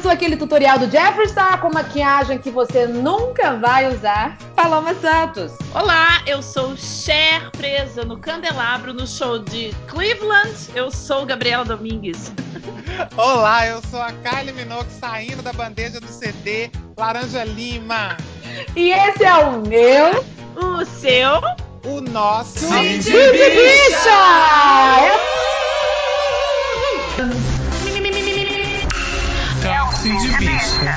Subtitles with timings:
[0.00, 4.38] sou aquele tutorial do Jeffree Star com maquiagem que você nunca vai usar?
[4.56, 5.52] Paloma Santos.
[5.74, 10.54] Olá, eu sou Cher presa no candelabro no show de Cleveland.
[10.74, 12.32] Eu sou Gabriela Domingues.
[13.16, 18.16] Olá, eu sou a Kylie Minogue saindo da bandeja do CD Laranja Lima.
[18.74, 20.24] E esse é o meu,
[20.56, 21.42] o seu,
[21.84, 24.10] o nosso Cindy Bicha!
[30.02, 30.96] Cindy Bicha.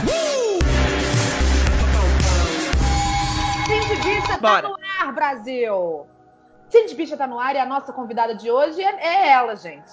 [3.67, 6.07] Cindy Bicha tá no ar, Brasil!
[6.69, 9.91] Cindy Bicha tá no ar e a nossa convidada de hoje é, é ela, gente.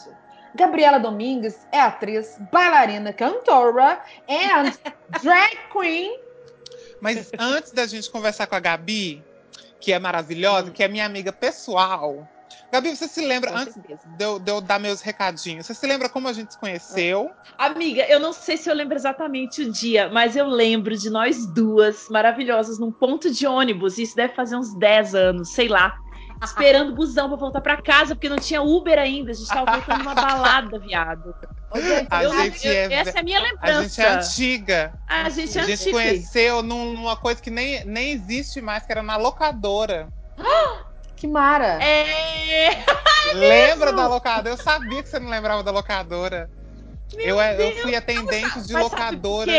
[0.55, 4.73] Gabriela Domingues é atriz, bailarina, cantora and
[5.21, 6.17] drag queen.
[7.01, 9.25] Mas antes da gente conversar com a Gabi,
[9.81, 12.29] que é maravilhosa, que é minha amiga pessoal.
[12.73, 16.09] Gabi, você se lembra, antes de eu, de eu, dar meus recadinhos, você se lembra
[16.09, 17.31] como a gente se conheceu?
[17.59, 21.47] Amiga, eu não sei se eu lembro exatamente o dia, mas eu lembro de nós
[21.53, 23.99] duas maravilhosas num ponto de ônibus.
[23.99, 25.95] Isso deve fazer uns 10 anos, sei lá
[26.45, 29.31] esperando o busão pra voltar pra casa, porque não tinha Uber ainda.
[29.31, 31.35] A gente tava voltando numa balada, viado.
[32.11, 33.79] a eu, gente eu, é, essa é a minha lembrança.
[33.79, 34.95] A gente é antiga.
[35.07, 39.03] A gente é A gente conheceu numa coisa que nem, nem existe mais, que era
[39.03, 40.09] na locadora.
[41.21, 41.79] Que mara!
[43.31, 43.35] É...
[43.35, 44.49] Lembra da locadora?
[44.49, 46.51] Eu sabia que você não lembrava da locadora.
[47.17, 49.53] eu, eu fui atendente de locadora.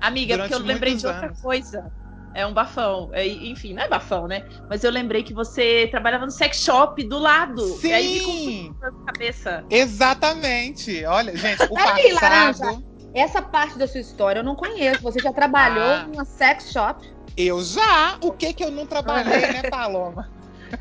[0.00, 1.40] Amiga, porque eu lembrei de outra anos.
[1.40, 1.92] coisa.
[2.34, 3.10] É um bafão.
[3.12, 4.44] É, enfim, não é bafão, né?
[4.68, 7.62] Mas eu lembrei que você trabalhava no sex shop do lado.
[7.76, 7.88] Sim!
[7.88, 9.64] E aí na cabeça.
[9.68, 11.04] Exatamente.
[11.04, 12.14] Olha, gente, o passado...
[12.14, 12.82] Laranja,
[13.14, 15.02] essa parte da sua história eu não conheço.
[15.02, 16.06] Você já trabalhou ah.
[16.08, 17.06] numa sex shop?
[17.36, 18.18] Eu já.
[18.20, 20.28] O que que eu não trabalhei, né, Paloma?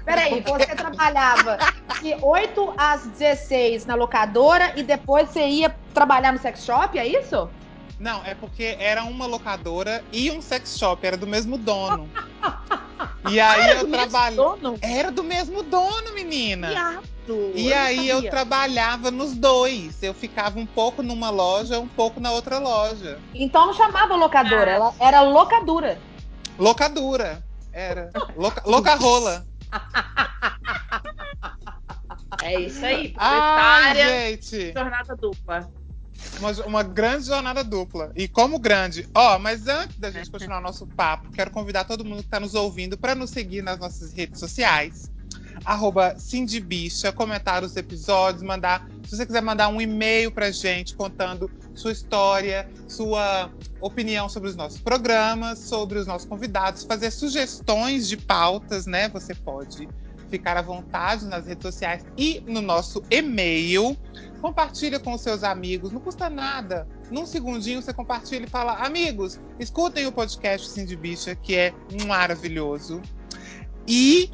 [0.05, 1.57] Peraí, você trabalhava
[2.01, 7.07] de 8 às 16 na locadora e depois você ia trabalhar no sex shop, é
[7.07, 7.49] isso?
[7.99, 12.07] Não, é porque era uma locadora e um sex shop, era do mesmo dono.
[13.29, 14.39] e aí era eu trabalhei.
[14.81, 16.69] Era do mesmo dono, menina.
[16.69, 17.03] Viado,
[17.53, 20.01] e aí eu trabalhava nos dois.
[20.01, 23.19] Eu ficava um pouco numa loja, um pouco na outra loja.
[23.33, 24.75] Então não chamava locadora, ah.
[24.75, 25.99] ela era locadura.
[26.59, 27.43] Locadura.
[27.71, 28.11] Era.
[28.35, 29.45] Loca, loca rola.
[32.43, 33.13] É isso aí.
[33.17, 34.73] Ah, gente.
[34.73, 35.71] Jornada dupla.
[36.39, 38.11] Uma, uma, grande jornada dupla.
[38.15, 39.07] E como grande.
[39.15, 42.39] Ó, oh, mas antes da gente continuar nosso papo, quero convidar todo mundo que está
[42.39, 45.09] nos ouvindo para nos seguir nas nossas redes sociais.
[45.63, 48.87] Arroba Cindy Bicha, comentar os episódios, mandar.
[49.05, 51.49] Se você quiser mandar um e-mail pra gente contando
[51.79, 58.17] sua história, sua opinião sobre os nossos programas, sobre os nossos convidados, fazer sugestões de
[58.17, 59.07] pautas, né?
[59.09, 59.87] Você pode
[60.29, 63.97] ficar à vontade nas redes sociais e no nosso e-mail.
[64.41, 66.87] Compartilha com os seus amigos, não custa nada.
[67.09, 71.73] Num segundinho você compartilha e fala: Amigos, escutem o podcast Cindy Bicha, que é
[72.05, 73.01] maravilhoso.
[73.87, 74.29] E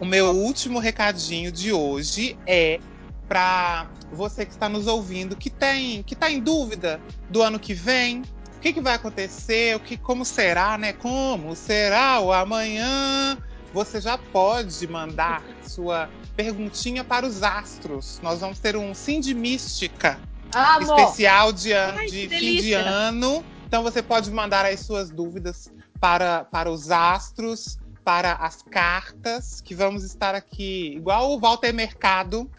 [0.00, 2.80] o meu último recadinho de hoje é
[3.30, 7.72] para você que está nos ouvindo, que tem, que está em dúvida do ano que
[7.72, 8.22] vem,
[8.56, 10.92] o que, que vai acontecer, o que, como será, né?
[10.92, 13.38] Como será o amanhã?
[13.72, 18.20] você já pode mandar sua perguntinha para os astros.
[18.22, 20.18] Nós vamos ter um Sim de Mística
[20.52, 20.98] Amor.
[20.98, 23.44] especial de, Ai, de fim de ano.
[23.66, 29.74] Então você pode mandar as suas dúvidas para, para os astros, para as cartas, que
[29.74, 32.50] vamos estar aqui, igual o Walter Mercado,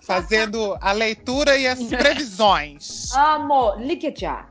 [0.00, 3.12] fazendo a leitura e as previsões.
[3.16, 4.46] Amor, ligue já.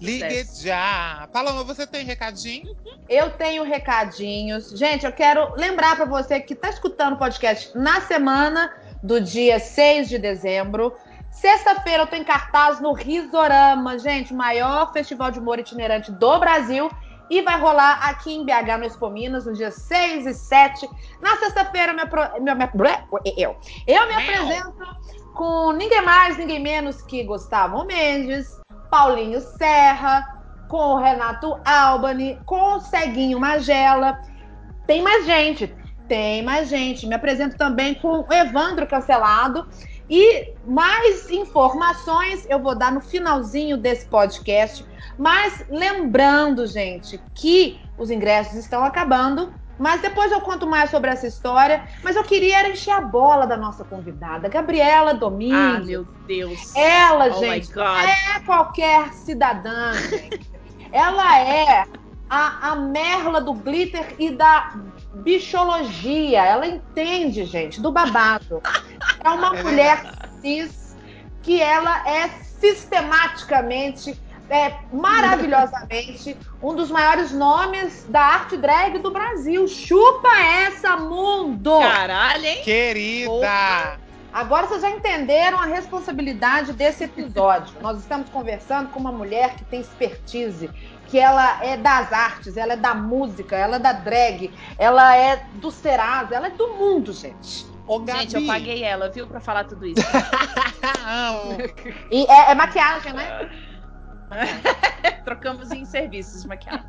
[0.00, 1.28] Ligue já.
[1.32, 2.76] Paloma, você tem recadinho?
[3.08, 4.70] Eu tenho recadinhos.
[4.70, 8.72] Gente, eu quero lembrar para você que está escutando o podcast na semana
[9.02, 10.94] do dia 6 de dezembro.
[11.30, 16.38] Sexta-feira eu tô em cartaz no Risorama, gente, o maior festival de humor itinerante do
[16.38, 16.90] Brasil.
[17.32, 20.86] E vai rolar aqui em BH, no Expo Minas, no dia 6 e 7.
[21.18, 22.06] Na sexta-feira, eu,
[23.38, 23.56] eu,
[23.86, 24.74] eu me apresento
[25.32, 32.74] com ninguém mais, ninguém menos que Gustavo Mendes, Paulinho Serra, com o Renato Albani, com
[32.74, 34.20] o Ceguinho Magela.
[34.86, 35.74] Tem mais gente,
[36.06, 37.06] tem mais gente.
[37.06, 39.66] Me apresento também com o Evandro Cancelado.
[40.14, 44.84] E mais informações eu vou dar no finalzinho desse podcast.
[45.16, 51.26] Mas lembrando, gente, que os ingressos estão acabando mas depois eu conto mais sobre essa
[51.26, 51.82] história.
[52.04, 55.56] Mas eu queria encher a bola da nossa convidada, Gabriela Domingues.
[55.56, 56.76] Ah, meu Deus.
[56.76, 59.90] Ela, oh gente, é qualquer cidadã.
[60.92, 61.84] Ela é
[62.30, 64.72] a, a merla do glitter e da
[65.14, 66.44] bichologia.
[66.44, 68.62] Ela entende, gente, do babado.
[69.22, 70.02] É uma é mulher
[70.40, 70.96] cis
[71.42, 72.28] que ela é
[72.60, 74.18] sistematicamente,
[74.48, 79.66] é, maravilhosamente, um dos maiores nomes da arte drag do Brasil.
[79.66, 81.80] Chupa essa, mundo!
[81.80, 82.62] Caralho, hein?
[82.62, 83.98] Querida!
[84.32, 87.74] Agora vocês já entenderam a responsabilidade desse episódio.
[87.82, 90.70] Nós estamos conversando com uma mulher que tem expertise,
[91.12, 95.44] que ela é das artes, ela é da música, ela é da drag, ela é
[95.56, 97.66] do Serasa, ela é do mundo, gente.
[97.86, 98.20] Ô, Gabi.
[98.20, 100.00] Gente, eu paguei ela, viu, pra falar tudo isso.
[102.10, 103.50] e é, é, maquiagem, né?
[105.22, 106.86] Trocamos em serviços de maquiagem.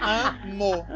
[0.00, 0.86] Amor.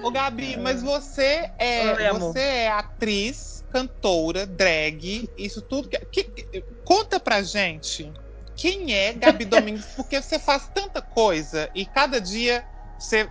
[0.00, 5.88] Ô, Gabi, mas você é, Oi, você é atriz, cantora, drag, isso tudo.
[5.88, 8.12] Que, que, conta pra gente
[8.58, 12.66] quem é Gabi Domingos, porque você faz tanta coisa e cada dia
[12.98, 13.30] você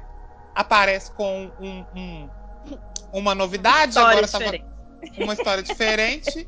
[0.56, 2.29] aparece com um, um,
[3.12, 3.97] uma novidade.
[3.97, 4.45] Uma agora tava
[5.19, 6.47] uma história diferente.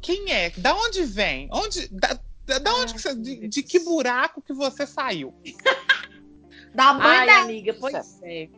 [0.00, 0.50] Quem é?
[0.50, 1.48] Da onde vem?
[1.52, 2.16] Onde, da,
[2.60, 5.34] da onde que você, de, de, que buraco que você saiu?
[6.72, 8.48] Da mãe Ai, da amiga, pois é.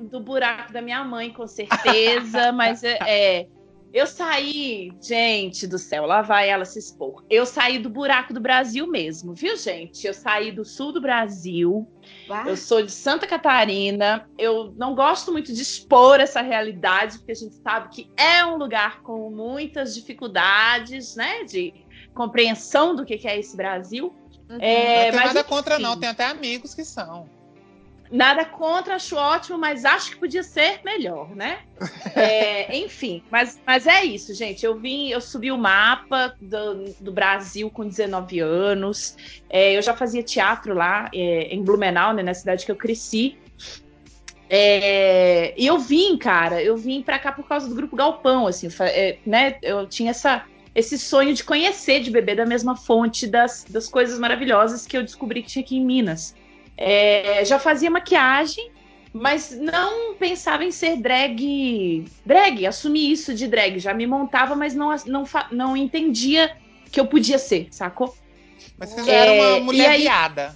[0.00, 3.46] Do buraco da minha mãe, com certeza, mas é, é
[3.92, 7.24] eu saí, gente do céu, lá vai ela se expor.
[7.30, 10.06] Eu saí do buraco do Brasil mesmo, viu, gente?
[10.06, 11.86] Eu saí do sul do Brasil.
[12.46, 14.28] Eu sou de Santa Catarina.
[14.36, 18.56] Eu não gosto muito de expor essa realidade, porque a gente sabe que é um
[18.56, 21.44] lugar com muitas dificuldades, né?
[21.44, 21.72] De
[22.14, 24.14] compreensão do que é esse Brasil.
[24.48, 24.58] Uhum.
[24.60, 25.48] É, não tem nada enfim.
[25.48, 25.98] contra, não.
[25.98, 27.28] Tem até amigos que são.
[28.10, 31.60] Nada contra, acho ótimo, mas acho que podia ser melhor, né?
[32.16, 34.64] É, enfim, mas, mas é isso, gente.
[34.64, 39.14] Eu vim, eu subi o mapa do, do Brasil com 19 anos.
[39.50, 43.36] É, eu já fazia teatro lá é, em Blumenau, né, na cidade que eu cresci.
[44.48, 48.68] É, e eu vim, cara, eu vim para cá por causa do grupo Galpão, assim,
[48.80, 49.58] é, né?
[49.60, 50.44] Eu tinha essa,
[50.74, 55.02] esse sonho de conhecer, de beber da mesma fonte das, das coisas maravilhosas que eu
[55.02, 56.34] descobri que tinha aqui em Minas.
[56.76, 58.70] É, já fazia maquiagem,
[59.12, 62.04] mas não pensava em ser drag.
[62.24, 63.78] Drag, assumi isso de drag.
[63.78, 66.56] Já me montava, mas não, não, não entendia
[66.92, 68.14] que eu podia ser, sacou?
[68.78, 70.54] Mas você já é, era uma mulher aí, viada.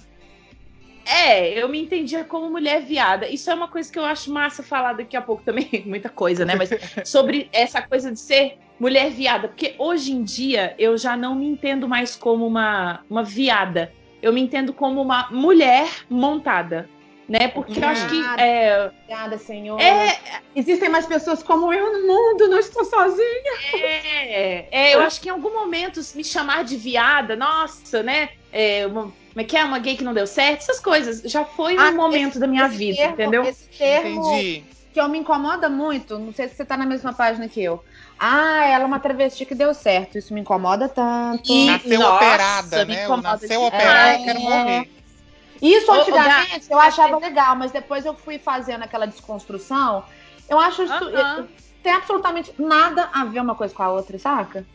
[1.05, 3.27] É, eu me entendia como mulher viada.
[3.27, 5.67] Isso é uma coisa que eu acho massa falar daqui a pouco também.
[5.85, 6.55] Muita coisa, né?
[6.55, 6.69] Mas
[7.03, 9.47] sobre essa coisa de ser mulher viada.
[9.47, 13.91] Porque hoje em dia eu já não me entendo mais como uma, uma viada
[14.21, 16.89] eu me entendo como uma mulher montada.
[17.27, 17.47] Né?
[17.47, 18.21] Porque eu acho que.
[18.37, 19.79] É, Obrigada, Senhor.
[19.79, 20.19] É,
[20.53, 23.53] Existem mais pessoas como eu no mundo, não estou sozinha.
[23.73, 28.31] É, é, eu acho que em algum momento me chamar de viada, nossa, né?
[28.51, 29.63] É, uma, como é que é?
[29.63, 31.21] Uma gay que não deu certo, essas coisas.
[31.21, 33.43] Já foi um ah, momento esse, da minha vida, termo, entendeu?
[33.43, 34.65] Esse termo Entendi.
[34.93, 37.81] que eu me incomoda muito, não sei se você tá na mesma página que eu.
[38.23, 40.15] Ah, ela é uma travesti que deu certo.
[40.15, 41.51] Isso me incomoda tanto.
[41.51, 43.07] E, nasceu nossa, operada, né?
[43.07, 44.91] Nasceu operada, eu quero morrer.
[45.59, 50.03] Isso antigamente eu achava legal, mas depois eu fui fazendo aquela desconstrução.
[50.47, 50.93] Eu acho isso.
[50.93, 51.47] Uh -huh.
[51.81, 54.67] Tem absolutamente nada a ver uma coisa com a outra, saca?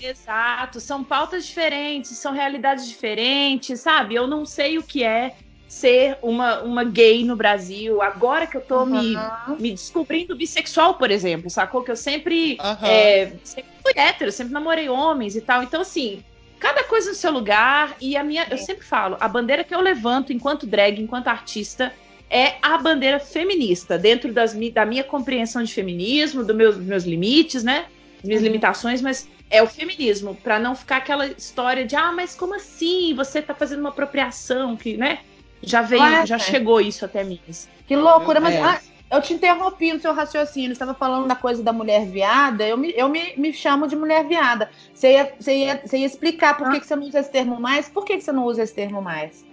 [0.00, 4.14] Exato, são pautas diferentes, são realidades diferentes, sabe?
[4.14, 5.34] Eu não sei o que é
[5.72, 8.02] ser uma, uma gay no Brasil.
[8.02, 8.86] Agora que eu tô uhum.
[8.86, 9.16] me,
[9.58, 11.82] me descobrindo bissexual, por exemplo, sacou?
[11.82, 12.86] Que eu sempre, uhum.
[12.86, 15.62] é, sempre fui hétero, sempre namorei homens e tal.
[15.62, 16.22] Então, assim,
[16.60, 17.96] cada coisa no seu lugar.
[17.98, 21.90] E a minha, eu sempre falo, a bandeira que eu levanto enquanto drag, enquanto artista,
[22.28, 27.64] é a bandeira feminista, dentro das, da minha compreensão de feminismo, dos meus, meus limites,
[27.64, 27.86] né?
[28.22, 28.48] Minhas uhum.
[28.48, 33.14] limitações, mas é o feminismo, para não ficar aquela história de ah, mas como assim?
[33.14, 35.20] Você tá fazendo uma apropriação que, né?
[35.62, 36.38] Já veio, ah, já é.
[36.38, 37.40] chegou isso até mim.
[37.86, 38.62] Que loucura, mas é.
[38.62, 40.68] ah, eu te interrompi no seu raciocínio.
[40.68, 42.66] Você estava falando da coisa da mulher viada.
[42.66, 44.70] Eu me, eu me, me chamo de mulher viada.
[44.92, 46.70] Você ia, você ia, você ia explicar por ah.
[46.70, 47.88] que, que você não usa esse termo mais?
[47.88, 49.44] Por que, que você não usa esse termo mais?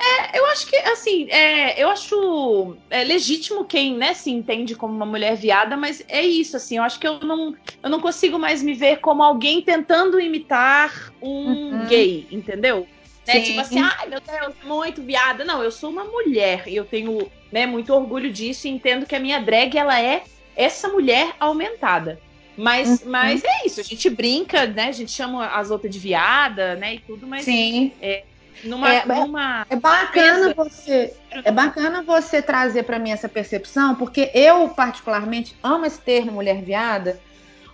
[0.00, 4.94] É, eu acho que, assim, é, eu acho é, legítimo quem, né, se entende como
[4.94, 8.38] uma mulher viada, mas é isso, assim, eu acho que eu não, eu não consigo
[8.38, 11.86] mais me ver como alguém tentando imitar um uhum.
[11.86, 12.86] gay, entendeu?
[13.28, 13.40] Né?
[13.42, 15.44] Tipo assim, ai meu Deus, muito viada.
[15.44, 19.14] Não, eu sou uma mulher e eu tenho né, muito orgulho disso e entendo que
[19.14, 20.22] a minha drag ela é
[20.56, 22.18] essa mulher aumentada.
[22.56, 23.10] Mas, uhum.
[23.10, 24.88] mas é isso, a gente brinca, né?
[24.88, 26.94] A gente chama as outras de viada, né?
[26.94, 27.92] E tudo, mas Sim.
[28.02, 28.24] É,
[28.64, 34.32] numa, é, numa é bacana você é bacana você trazer para mim essa percepção, porque
[34.34, 37.20] eu particularmente amo esse termo mulher viada,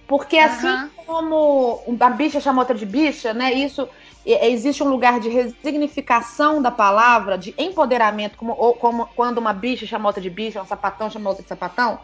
[0.06, 0.90] porque assim uhum.
[1.06, 3.54] como a bicha chama outra de bicha, né?
[3.54, 3.88] Isso
[4.24, 10.08] existe um lugar de resignificação da palavra, de empoderamento, como, como quando uma bicha chama
[10.08, 11.98] outra de bicha, um sapatão chama outra de sapatão.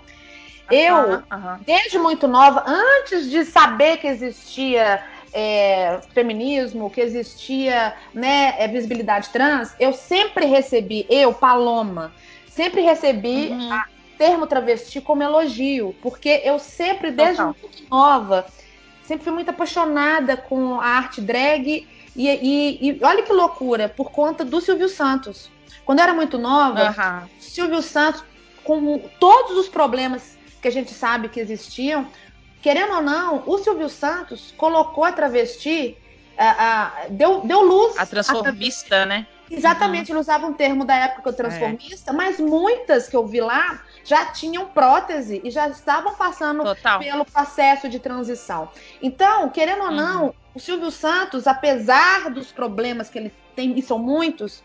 [0.71, 1.23] Eu,
[1.67, 9.31] desde muito nova, antes de saber que existia é, feminismo, que existia né, é, visibilidade
[9.31, 12.13] trans, eu sempre recebi, eu, Paloma,
[12.49, 13.73] sempre recebi uhum.
[13.73, 13.85] a
[14.17, 18.47] termo travesti como elogio, porque eu sempre, desde muito nova,
[19.03, 24.11] sempre fui muito apaixonada com a arte drag e, e, e, olha que loucura, por
[24.11, 25.51] conta do Silvio Santos.
[25.85, 27.29] Quando eu era muito nova, uhum.
[27.39, 28.25] Silvio Santos,
[28.65, 32.07] com todos os problemas que a gente sabe que existiam,
[32.61, 35.97] querendo ou não, o Silvio Santos colocou a travesti,
[37.11, 37.99] deu, deu luz.
[37.99, 39.27] A transformista, a né?
[39.51, 40.17] Exatamente, uhum.
[40.17, 42.15] ele usava um termo da época transformista, é.
[42.15, 46.99] mas muitas que eu vi lá já tinham prótese e já estavam passando Total.
[46.99, 48.69] pelo processo de transição.
[49.03, 50.33] Então, querendo ou não, uhum.
[50.55, 54.63] o Silvio Santos, apesar dos problemas que ele tem, e são muitos,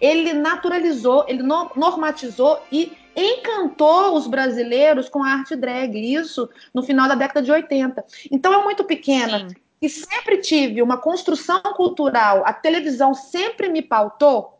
[0.00, 7.08] ele naturalizou, ele normatizou e encantou os brasileiros com a arte drag, isso no final
[7.08, 8.04] da década de 80.
[8.30, 9.48] Então é muito pequena.
[9.48, 9.54] Sim.
[9.80, 14.57] E sempre tive uma construção cultural, a televisão sempre me pautou.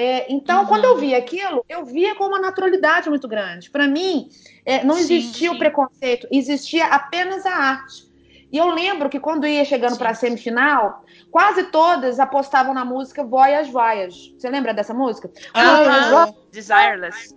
[0.00, 0.66] É, então, uhum.
[0.66, 3.68] quando eu via aquilo, eu via com uma naturalidade muito grande.
[3.68, 4.28] Para mim,
[4.64, 5.56] é, não existia sim.
[5.56, 8.08] o preconceito, existia apenas a arte.
[8.52, 13.24] E eu lembro que quando ia chegando para a semifinal, quase todas apostavam na música
[13.24, 14.36] Voyage Voyage.
[14.38, 15.32] Você lembra dessa música?
[15.52, 17.34] Ah, Desireless.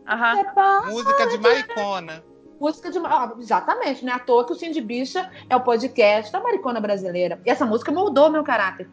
[0.85, 2.23] Música de Maricona.
[2.59, 2.99] Música de.
[2.99, 6.79] Ah, exatamente, não é à toa que o Cindy Bicha é o podcast da Maricona
[6.79, 7.41] brasileira.
[7.43, 8.87] E essa música moldou meu caráter.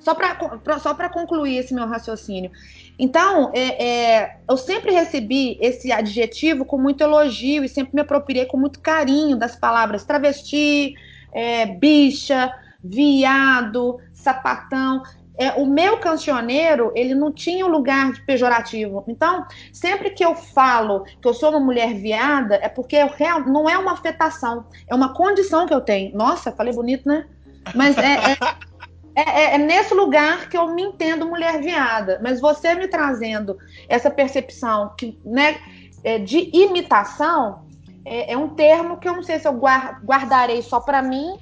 [0.00, 2.50] Só para só concluir esse meu raciocínio.
[2.98, 8.44] Então, é, é, eu sempre recebi esse adjetivo com muito elogio e sempre me apropriei
[8.46, 10.94] com muito carinho das palavras travesti,
[11.32, 15.02] é, bicha, viado, sapatão.
[15.38, 19.02] É, o meu cancioneiro, ele não tinha um lugar de pejorativo.
[19.08, 23.40] Então, sempre que eu falo que eu sou uma mulher viada, é porque eu real,
[23.40, 26.14] não é uma afetação, é uma condição que eu tenho.
[26.14, 27.24] Nossa, falei bonito, né?
[27.74, 28.36] Mas é, é,
[29.14, 32.20] é, é nesse lugar que eu me entendo mulher viada.
[32.22, 33.56] Mas você me trazendo
[33.88, 35.58] essa percepção que, né,
[36.04, 37.66] é, de imitação,
[38.04, 41.38] é, é, um termo que eu não sei se eu guardarei só para mim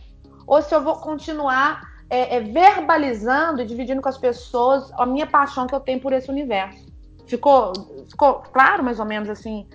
[0.47, 5.27] ou se eu vou continuar é, é, verbalizando e dividindo com as pessoas a minha
[5.27, 6.87] paixão que eu tenho por esse universo.
[7.27, 7.73] Ficou,
[8.09, 9.69] ficou claro, mais ou menos, assim,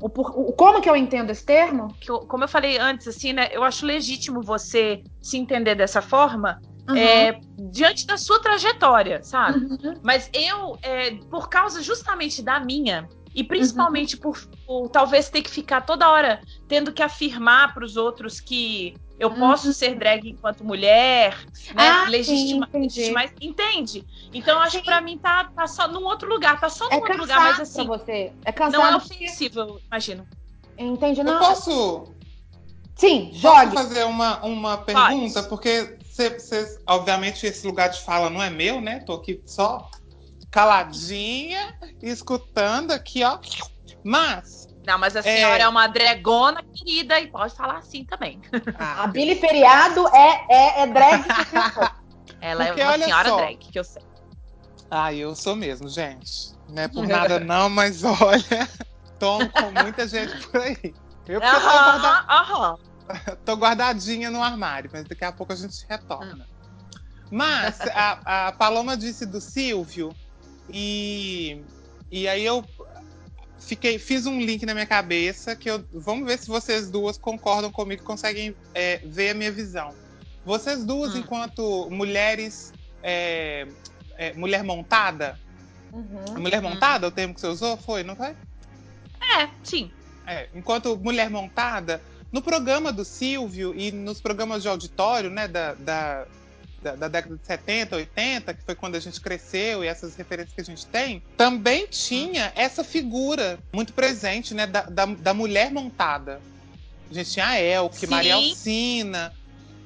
[0.00, 0.08] o,
[0.52, 1.88] como que eu entendo esse termo?
[2.28, 6.96] Como eu falei antes, assim, né, eu acho legítimo você se entender dessa forma, Uhum.
[6.96, 9.58] É, diante da sua trajetória, sabe?
[9.58, 10.00] Uhum.
[10.02, 14.20] Mas eu, é, por causa justamente da minha, e principalmente uhum.
[14.20, 18.94] por, por, talvez ter que ficar toda hora tendo que afirmar para os outros que
[19.18, 19.38] eu uhum.
[19.38, 21.38] posso ser drag enquanto mulher,
[21.74, 21.88] né?
[21.88, 24.04] Ah, Legitima, sim, legitimar, entende?
[24.34, 24.78] Então acho sim.
[24.80, 27.40] que para mim tá, tá só num outro lugar, tá só num é outro lugar,
[27.40, 28.32] mas assim, você.
[28.44, 30.26] É não é ofensivo, imagino.
[30.76, 31.34] Entendi, não.
[31.34, 32.12] Eu posso
[32.96, 33.72] Sim, jogue.
[33.72, 35.48] Posso fazer uma, uma pergunta, Pode.
[35.48, 39.00] porque cê, obviamente esse lugar de fala não é meu, né?
[39.00, 39.90] Tô aqui só
[40.50, 43.38] caladinha, escutando aqui, ó.
[44.04, 48.40] Mas não, mas a senhora é, é uma dragona querida e pode falar assim também.
[48.78, 51.24] Ah, a Billy Feriado é, é, é drag.
[52.40, 53.36] Ela Porque, é uma senhora só.
[53.36, 54.02] drag, que eu sei.
[54.90, 56.52] Ah, eu sou mesmo, gente.
[56.68, 58.68] Não é por nada não, mas olha,
[59.18, 60.94] tomo com muita gente por aí.
[61.28, 62.91] Eu uh -huh, uh -huh.
[63.44, 66.46] tô guardadinha no armário, mas daqui a pouco a gente retorna.
[67.30, 70.14] Mas a, a Paloma disse do Silvio,
[70.68, 71.62] e,
[72.10, 72.64] e aí eu
[73.58, 75.84] fiquei, fiz um link na minha cabeça que eu.
[75.92, 79.94] Vamos ver se vocês duas concordam comigo, conseguem é, ver a minha visão.
[80.44, 81.18] Vocês duas, hum.
[81.18, 82.72] enquanto mulheres.
[83.02, 83.66] É,
[84.16, 85.38] é, mulher montada.
[85.92, 86.40] Uhum.
[86.40, 87.12] Mulher montada, uhum.
[87.12, 88.30] o termo que você usou, foi, não foi?
[88.30, 89.90] É, sim.
[90.26, 92.00] É, enquanto mulher montada,
[92.32, 96.26] no programa do Silvio e nos programas de auditório, né, da, da
[96.82, 100.52] da, da, década de 70, 80, que foi quando a gente cresceu e essas referências
[100.52, 105.70] que a gente tem, também tinha essa figura muito presente, né, da, da, da mulher
[105.70, 106.40] montada.
[107.08, 109.32] A gente tinha a Elke, Maria Alcina.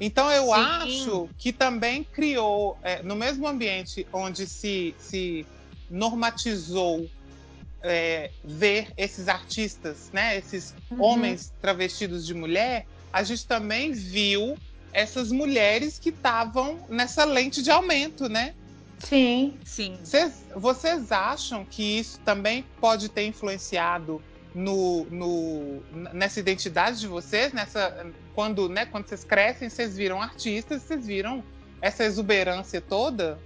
[0.00, 0.52] Então eu Sim.
[0.52, 5.46] acho que também criou, é, no mesmo ambiente onde se, se
[5.90, 7.10] normatizou
[7.82, 11.02] é, ver esses artistas, né, esses uhum.
[11.02, 14.56] homens travestidos de mulher, a gente também viu
[14.92, 18.54] essas mulheres que estavam nessa lente de aumento, né?
[18.98, 19.98] Sim, sim.
[20.02, 24.22] Cês, vocês acham que isso também pode ter influenciado
[24.54, 25.82] no, no,
[26.14, 31.44] nessa identidade de vocês, nessa quando, né, quando vocês crescem, vocês viram artistas, vocês viram
[31.80, 33.38] essa exuberância toda?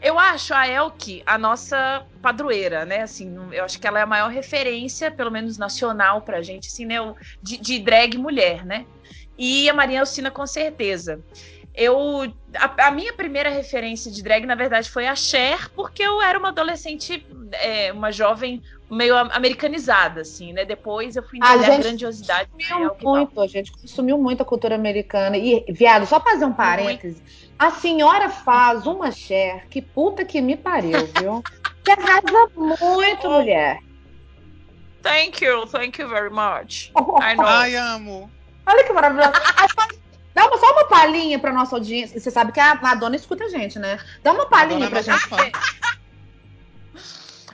[0.00, 3.02] Eu acho a Elke a nossa padroeira, né?
[3.02, 6.86] Assim, eu acho que ela é a maior referência, pelo menos nacional, pra gente, assim,
[6.86, 6.96] né?
[7.42, 8.86] De, de drag mulher, né?
[9.36, 11.20] E a Maria Alcina, com certeza.
[11.74, 16.22] eu a, a, minha primeira referência de drag, na verdade, foi a Cher, porque eu
[16.22, 20.64] era uma adolescente, é, uma jovem meio americanizada, assim, né?
[20.64, 22.50] Depois eu fui entender a, a grandiosidade.
[22.50, 25.36] Consumiu muito, a gente consumiu muito a cultura americana.
[25.36, 27.20] E, viado, só fazer um parêntese.
[27.20, 27.47] Muito.
[27.58, 31.42] A senhora faz uma Cher, que puta que me pariu, viu?
[31.84, 33.80] que arrasa muito, mulher.
[35.02, 36.92] Thank you, thank you very much.
[37.20, 37.46] I know.
[37.46, 38.30] Ai, amo.
[38.66, 39.32] Olha que maravilhoso.
[40.34, 42.20] Dá uma, só uma palhinha pra nossa audiência.
[42.20, 43.98] Você sabe que a Madonna escuta a gente, né?
[44.22, 45.18] Dá uma palhinha é pra gente.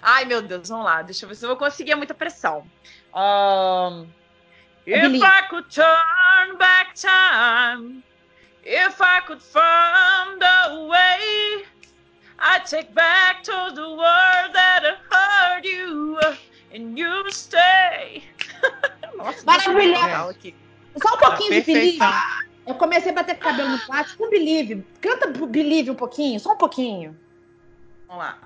[0.03, 1.01] Ai, meu Deus, vamos lá.
[1.01, 2.67] Deixa eu ver se eu vou conseguir é muita pressão.
[3.15, 4.07] Um,
[4.87, 8.05] if I could turn back time,
[8.65, 11.65] if I could find a way,
[12.39, 16.19] I'd take back to the world that hurt you,
[16.73, 18.25] and you stay.
[19.17, 20.55] Nossa, Maravilhoso.
[21.01, 22.05] Só um pouquinho de Believe.
[22.67, 24.85] Eu comecei a bater cabelo no plástico com Believe.
[25.01, 27.19] Canta Believe um pouquinho, só um pouquinho.
[28.09, 28.39] Vamos lá.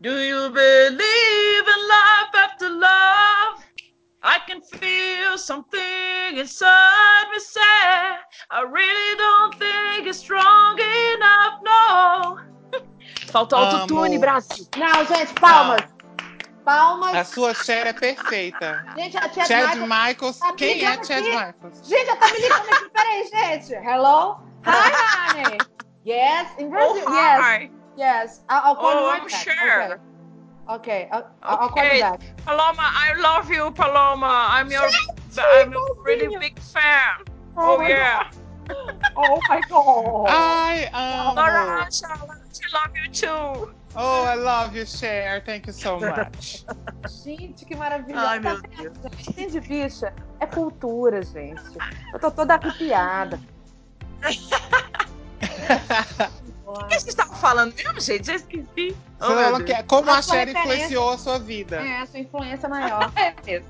[0.00, 3.62] Do you believe in life after love?
[4.24, 7.61] I can feel something inside me say
[13.32, 14.68] Faltou autotune, Brasil.
[14.76, 15.80] Não, gente, palmas.
[16.66, 17.14] Palmas.
[17.14, 18.84] A sua Cher é perfeita.
[18.94, 19.88] Gente, a Chad, Chad Michaels.
[19.88, 20.38] Michaels.
[20.38, 21.88] Tá Quem é Chad Michaels?
[21.88, 22.90] Gente, ela tá me ligando aqui.
[22.90, 23.74] Peraí, gente.
[23.74, 24.36] Hello?
[24.66, 24.92] Hi,
[25.32, 25.58] honey.
[26.04, 27.04] Yes, in Brazil.
[27.06, 27.70] Oh, yes.
[27.96, 28.44] Yes.
[28.50, 29.42] I'll, I'll call oh, you right I'm back.
[29.42, 30.00] sure.
[30.68, 31.08] Okay.
[31.08, 31.08] Okay.
[31.10, 32.20] I'll, I'll call you back.
[32.44, 34.46] Paloma, I love you, Paloma.
[34.50, 34.88] I'm your,
[35.38, 37.24] I'm a really big fan.
[37.56, 38.30] Oh, oh yeah.
[39.16, 40.26] oh my god.
[40.28, 41.36] I um.
[41.36, 42.41] Laura, I
[42.72, 43.72] love you too.
[43.94, 45.42] Oh, I love you, Cher.
[45.44, 46.64] Thank you so much.
[47.24, 48.26] gente, que maravilhoso.
[48.26, 48.96] Ai, meu Deus.
[49.34, 50.14] Tem de ficha.
[50.40, 51.62] É cultura, gente.
[52.12, 53.38] Eu tô toda arrepiada.
[56.66, 58.26] O que a gente estava falando mesmo, gente?
[58.26, 58.96] Já esqueci.
[59.20, 61.76] Oh, que, como a, a Cher influenciou a sua vida.
[61.76, 63.12] É, a sua influência maior.
[63.16, 63.68] é mesmo.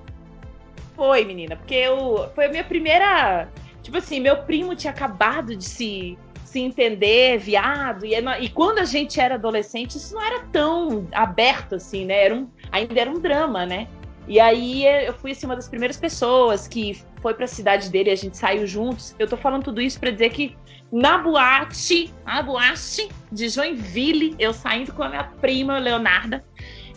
[0.94, 3.48] Foi, menina, porque eu, foi a minha primeira.
[3.82, 6.18] Tipo assim, meu primo tinha acabado de se
[6.52, 8.04] se entender viado.
[8.04, 12.26] E, e, quando a gente era adolescente, isso não era tão aberto assim, né?
[12.26, 13.88] Era um, ainda era um drama, né?
[14.28, 18.10] E aí eu fui assim, uma das primeiras pessoas que foi para a cidade dele
[18.10, 19.16] e a gente saiu juntos.
[19.18, 20.54] Eu tô falando tudo isso para dizer que
[20.92, 26.44] na boate, na boate de Joinville, eu saindo com a minha prima Leonarda,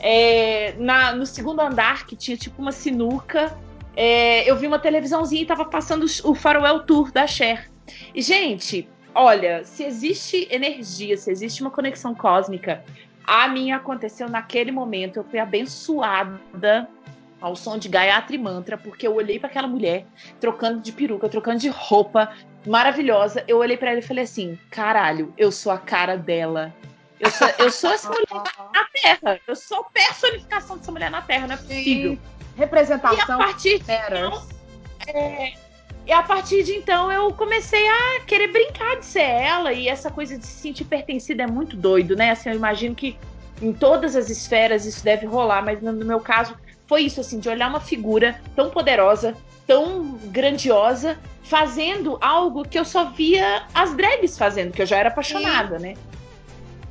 [0.02, 3.58] é, na, no segundo andar, que tinha tipo uma sinuca,
[3.96, 7.72] é, eu vi uma televisãozinha e tava passando o Faroel Tour da Cher.
[8.14, 12.84] E, gente, olha, se existe energia, se existe uma conexão cósmica,
[13.26, 15.18] a minha aconteceu naquele momento.
[15.18, 16.88] Eu fui abençoada
[17.42, 20.06] ao som de Gayatri Mantra, porque eu olhei para aquela mulher
[20.40, 22.32] trocando de peruca, trocando de roupa,
[22.68, 23.44] maravilhosa.
[23.48, 26.74] Eu olhei para ela e falei assim: caralho, eu sou a cara dela.
[27.20, 29.40] Eu sou, eu sou essa mulher na Terra.
[29.48, 32.12] Eu sou a personificação dessa mulher na Terra, não é possível.
[32.12, 32.20] Sim.
[32.58, 33.40] Representação.
[33.40, 34.48] E a partir de então,
[35.08, 35.54] é,
[36.06, 40.12] e a partir de então eu comecei a querer brincar de ser ela, e essa
[40.12, 42.32] coisa de se sentir pertencida é muito doido, né?
[42.32, 43.18] Assim, eu imagino que
[43.62, 46.56] em todas as esferas isso deve rolar, mas no meu caso
[46.88, 52.86] foi isso, assim, de olhar uma figura tão poderosa, tão grandiosa, fazendo algo que eu
[52.86, 55.88] só via as drags fazendo, que eu já era apaixonada, Sim.
[55.88, 55.94] né?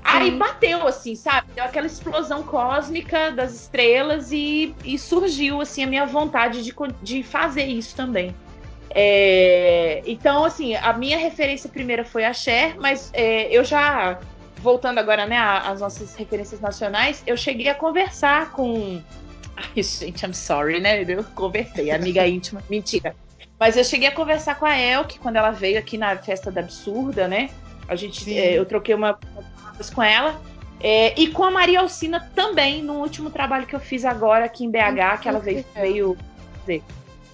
[0.03, 1.49] Aí bateu, assim, sabe?
[1.55, 7.23] Deu aquela explosão cósmica das estrelas e, e surgiu, assim, a minha vontade de, de
[7.23, 8.35] fazer isso também.
[8.95, 14.21] É, então, assim, a minha referência primeira foi a Cher, mas é, eu já,
[14.59, 19.03] voltando agora, né, às nossas referências nacionais, eu cheguei a conversar com.
[19.57, 21.03] Ai, gente, I'm sorry, né?
[21.03, 22.63] Eu conversei, amiga íntima.
[22.71, 23.17] Mentira.
[23.59, 26.61] Mas eu cheguei a conversar com a Elke quando ela veio aqui na festa da
[26.61, 27.51] Absurda, né?
[27.89, 29.15] A gente, é, eu troquei uma
[29.75, 30.41] palavras com ela.
[30.81, 34.65] É, e com a Maria Alcina também, no último trabalho que eu fiz agora aqui
[34.65, 35.65] em BH, que ela veio.
[35.75, 36.17] veio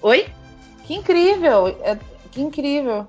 [0.01, 0.25] Oi?
[0.91, 1.67] Que incrível!
[1.67, 1.97] É,
[2.29, 3.07] que incrível!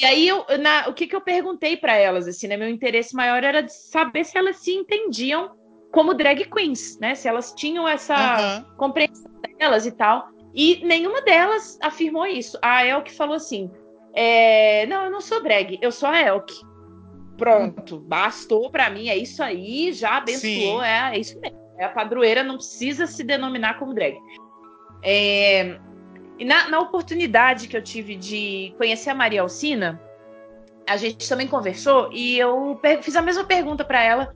[0.00, 2.56] E aí, eu, na, o que, que eu perguntei para elas, assim, né?
[2.56, 5.52] Meu interesse maior era de saber se elas se entendiam
[5.92, 7.14] como drag queens, né?
[7.14, 8.76] Se elas tinham essa uhum.
[8.76, 10.28] compreensão delas e tal.
[10.52, 12.58] E nenhuma delas afirmou isso.
[12.60, 13.70] A Elke falou assim:
[14.12, 16.60] é, Não, eu não sou drag, eu sou a Elke.
[17.38, 21.58] Pronto, bastou para mim, é isso aí, já abençoou, é, é, isso mesmo.
[21.78, 24.16] É a padroeira, não precisa se denominar como drag.
[25.04, 25.78] É,
[26.38, 30.00] e na, na oportunidade que eu tive de conhecer a Maria Alcina,
[30.88, 34.34] a gente também conversou e eu fiz a mesma pergunta para ela.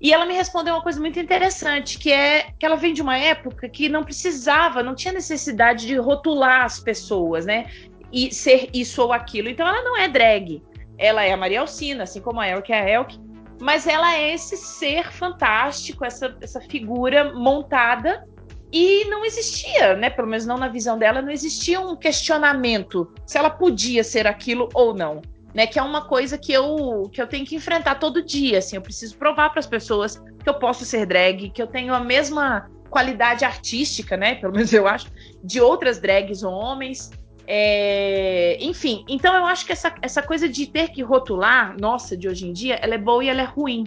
[0.00, 3.16] E ela me respondeu uma coisa muito interessante, que é que ela vem de uma
[3.16, 7.70] época que não precisava, não tinha necessidade de rotular as pessoas, né?
[8.10, 9.48] E ser isso ou aquilo.
[9.48, 10.60] Então ela não é drag.
[10.98, 13.20] ela é a Maria Alcina, assim como a Elke é a Elke,
[13.60, 18.26] mas ela é esse ser fantástico, essa, essa figura montada
[18.72, 20.08] e não existia, né?
[20.08, 24.68] Pelo menos não na visão dela, não existia um questionamento se ela podia ser aquilo
[24.72, 25.20] ou não,
[25.54, 25.66] né?
[25.66, 28.82] Que é uma coisa que eu que eu tenho que enfrentar todo dia, assim, eu
[28.82, 32.70] preciso provar para as pessoas que eu posso ser drag, que eu tenho a mesma
[32.88, 34.36] qualidade artística, né?
[34.36, 35.06] Pelo menos eu acho,
[35.44, 37.10] de outras drags homens.
[37.46, 38.56] É...
[38.60, 42.46] Enfim, então eu acho que essa, essa coisa de ter que rotular, nossa, de hoje
[42.46, 43.84] em dia, ela é boa e ela é ruim.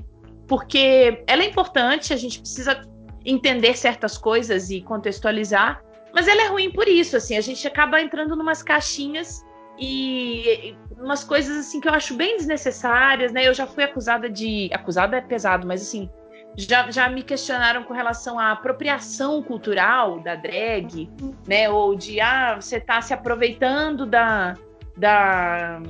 [0.48, 2.82] Porque ela é importante, a gente precisa
[3.26, 5.84] entender certas coisas e contextualizar,
[6.14, 9.44] mas ela é ruim por isso, assim, a gente acaba entrando numas caixinhas
[9.78, 13.48] e umas coisas assim que eu acho bem desnecessárias, né?
[13.48, 16.10] Eu já fui acusada de, acusada é pesado, mas assim,
[16.56, 21.10] já, já me questionaram com relação à apropriação cultural da drag,
[21.46, 21.70] né?
[21.70, 24.54] Ou de ah, você está se aproveitando da,
[24.96, 25.82] da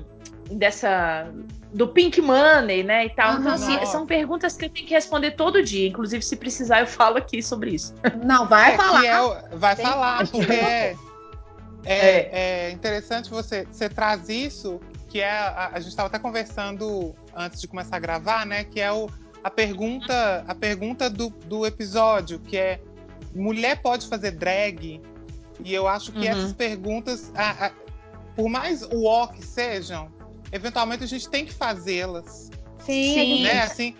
[0.51, 1.31] dessa
[1.73, 3.33] do pink money, né, e tal.
[3.33, 5.89] Uhum, então, assim, são perguntas que eu tenho que responder todo dia.
[5.89, 7.93] Inclusive, se precisar, eu falo aqui sobre isso.
[8.23, 9.05] Não, vai é, falar.
[9.05, 10.95] É, vai Tem falar, porque é,
[11.83, 14.79] é, é, interessante você, você traz isso,
[15.09, 18.79] que é, a, a gente estava até conversando antes de começar a gravar, né, que
[18.79, 19.09] é o,
[19.43, 22.79] a pergunta, a pergunta do, do episódio, que é
[23.35, 25.01] mulher pode fazer drag?
[25.63, 26.25] E eu acho que uhum.
[26.25, 27.71] essas perguntas, a, a,
[28.35, 30.09] por mais o que sejam,
[30.55, 32.49] eventualmente a gente tem que fazê-las.
[32.79, 33.43] Sim, Sim.
[33.43, 33.61] Né?
[33.61, 33.95] Assim,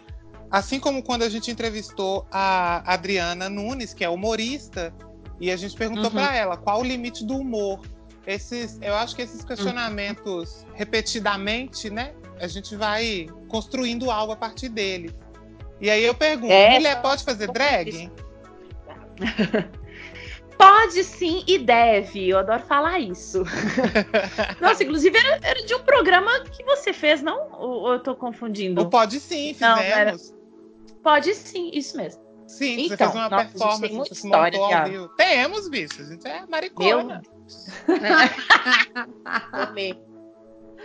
[0.50, 4.94] assim como quando a gente entrevistou a Adriana Nunes, que é humorista,
[5.40, 6.12] e a gente perguntou uhum.
[6.12, 7.82] para ela qual o limite do humor.
[8.26, 9.48] Esses, eu acho que esses uhum.
[9.48, 10.74] questionamentos uhum.
[10.74, 12.14] repetidamente, né?
[12.40, 15.14] A gente vai construindo algo a partir dele.
[15.80, 18.12] E aí eu pergunto, é, mulher pode fazer drag?
[20.58, 22.30] Pode sim e deve.
[22.30, 23.44] Eu adoro falar isso.
[24.62, 27.52] Nossa, inclusive era, era, de um programa que você fez, não?
[27.54, 28.82] Ou, eu tô confundindo?
[28.82, 29.60] O Pode sim, fizemos.
[29.60, 30.16] Não, era...
[31.04, 32.24] Pode sim, isso mesmo.
[32.48, 35.10] Sim, então, você fez uma nossa, performance, tem história montou.
[35.16, 36.02] Temos, bicho.
[36.02, 37.22] A gente é maricona.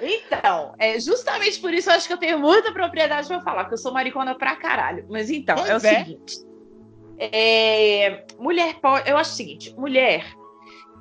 [0.02, 3.74] Então, é justamente por isso eu acho que eu tenho muita propriedade para falar, que
[3.74, 5.04] eu sou maricona pra caralho.
[5.10, 5.80] Mas então, pois é o é.
[5.80, 6.38] seguinte.
[7.20, 9.08] É, mulher pode.
[9.08, 10.24] Eu acho o seguinte: mulher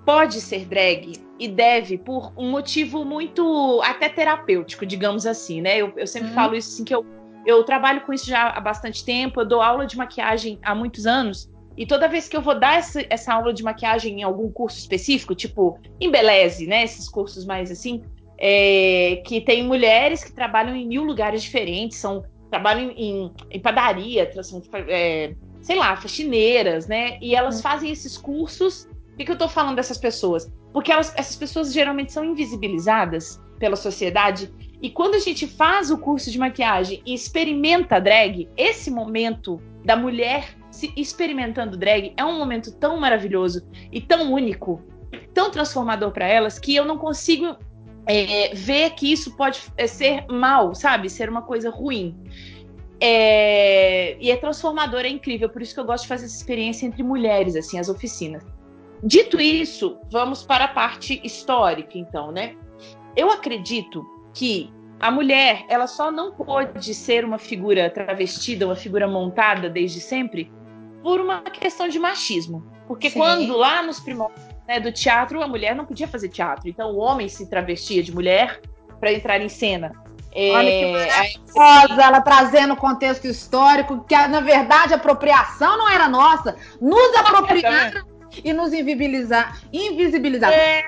[0.06, 5.78] pode ser drag e deve por um motivo muito até terapêutico, digamos assim, né?
[5.78, 6.36] Eu, eu sempre uhum.
[6.36, 7.06] falo isso assim que eu,
[7.46, 11.08] eu trabalho com isso já há bastante tempo, eu dou aula de maquiagem há muitos
[11.08, 11.50] anos.
[11.78, 14.78] E toda vez que eu vou dar essa, essa aula de maquiagem em algum curso
[14.78, 16.84] específico, tipo Embeleze, né?
[16.84, 18.04] Esses cursos mais assim,
[18.38, 24.30] é, que tem mulheres que trabalham em mil lugares diferentes, são trabalham em, em padaria,
[24.44, 27.18] são, é, sei lá, faxineiras, né?
[27.22, 27.62] E elas uhum.
[27.62, 28.88] fazem esses cursos.
[29.10, 30.52] Por que, que eu tô falando dessas pessoas?
[30.74, 34.52] Porque elas, essas pessoas geralmente são invisibilizadas pela sociedade.
[34.82, 39.96] E quando a gente faz o curso de maquiagem e experimenta drag, esse momento da
[39.96, 44.82] mulher se experimentando drag é um momento tão maravilhoso e tão único,
[45.34, 47.58] tão transformador para elas, que eu não consigo
[48.06, 51.10] é, ver que isso pode é, ser mal, sabe?
[51.10, 52.18] Ser uma coisa ruim.
[53.02, 56.86] É, e é transformador, é incrível, por isso que eu gosto de fazer essa experiência
[56.86, 58.44] entre mulheres, assim, as oficinas.
[59.02, 62.56] Dito isso, vamos para a parte histórica, então, né?
[63.16, 69.08] Eu acredito que a mulher, ela só não pode ser uma figura travestida, uma figura
[69.08, 70.52] montada desde sempre,
[71.02, 72.66] por uma questão de machismo.
[72.86, 73.20] Porque Sim.
[73.20, 76.68] quando lá nos primórdios né, do teatro, a mulher não podia fazer teatro.
[76.68, 78.60] Então o homem se travestia de mulher
[79.00, 79.92] para entrar em cena.
[80.32, 85.90] É, Olha que maravilhosa, ela trazendo o contexto histórico, que na verdade a apropriação não
[85.90, 86.56] era nossa.
[86.80, 88.06] Nos apropriaram
[88.44, 89.60] e nos invisibilizar.
[89.74, 90.52] invisibilizar.
[90.52, 90.84] É.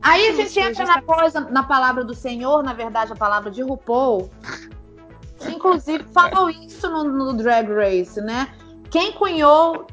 [0.00, 3.62] Aí a gente entra na coisa, na palavra do Senhor, na verdade, a palavra de
[3.62, 4.30] RuPaul,
[5.38, 8.48] que inclusive falou isso no, no Drag Race, né?
[8.92, 9.86] Quem cunhou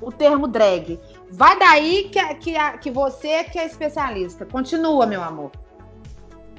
[0.00, 0.98] o termo drag?
[1.32, 4.46] Vai daí que, que, que você que é especialista.
[4.46, 5.50] Continua, meu amor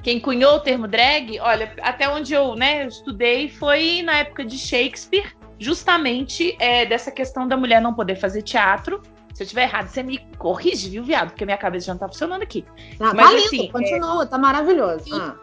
[0.04, 4.44] quem cunhou o termo drag, olha, até onde eu, né, eu estudei foi na época
[4.44, 9.00] de Shakespeare, justamente é, dessa questão da mulher não poder fazer teatro.
[9.32, 11.30] Se eu estiver errado, você me corrige, viu, viado?
[11.30, 12.66] Porque minha cabeça já não tá funcionando aqui.
[13.00, 15.10] Ah, Mas, tá lindo, assim, continua, é, tá maravilhoso.
[15.10, 15.36] O, ah.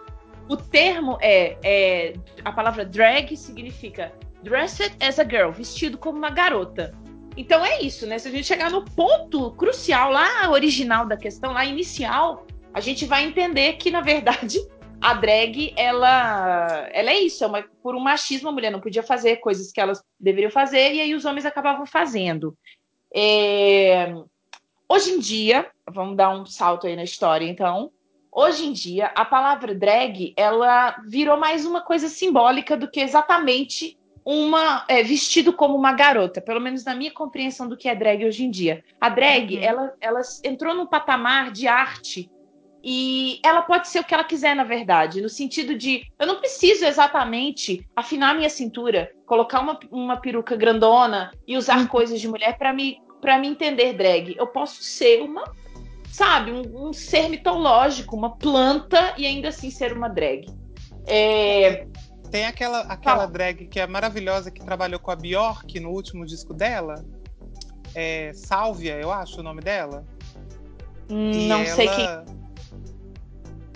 [0.47, 2.13] o termo é, é.
[2.45, 6.93] A palavra drag significa dressed as a girl, vestido como uma garota.
[7.36, 8.19] Então é isso, né?
[8.19, 13.05] Se a gente chegar no ponto crucial, lá original da questão, lá inicial, a gente
[13.05, 14.57] vai entender que, na verdade,
[15.01, 19.03] a drag, ela, ela é isso, é uma, por um machismo, a mulher não podia
[19.03, 22.55] fazer coisas que elas deveriam fazer, e aí os homens acabavam fazendo.
[23.13, 24.13] É...
[24.88, 27.91] Hoje em dia, vamos dar um salto aí na história, então,
[28.31, 33.97] hoje em dia a palavra drag ela virou mais uma coisa simbólica do que exatamente
[34.23, 38.25] uma é, vestido como uma garota, pelo menos na minha compreensão do que é drag
[38.25, 38.84] hoje em dia.
[38.99, 39.63] A drag, uhum.
[39.63, 42.29] ela, ela entrou num patamar de arte
[42.84, 46.38] e ela pode ser o que ela quiser, na verdade, no sentido de eu não
[46.38, 51.88] preciso exatamente afinar minha cintura, colocar uma, uma peruca grandona e usar uhum.
[51.88, 54.36] coisas de mulher para me, pra me entender drag.
[54.36, 55.44] Eu posso ser uma,
[56.12, 60.48] sabe, um, um ser mitológico, uma planta e ainda assim ser uma drag.
[61.06, 61.86] É,
[62.32, 66.54] tem aquela, aquela drag que é maravilhosa que trabalhou com a Bjork no último disco
[66.54, 66.96] dela.
[67.94, 70.04] É Sálvia, eu acho o nome dela.
[71.10, 72.40] Hum, não ela, sei quem.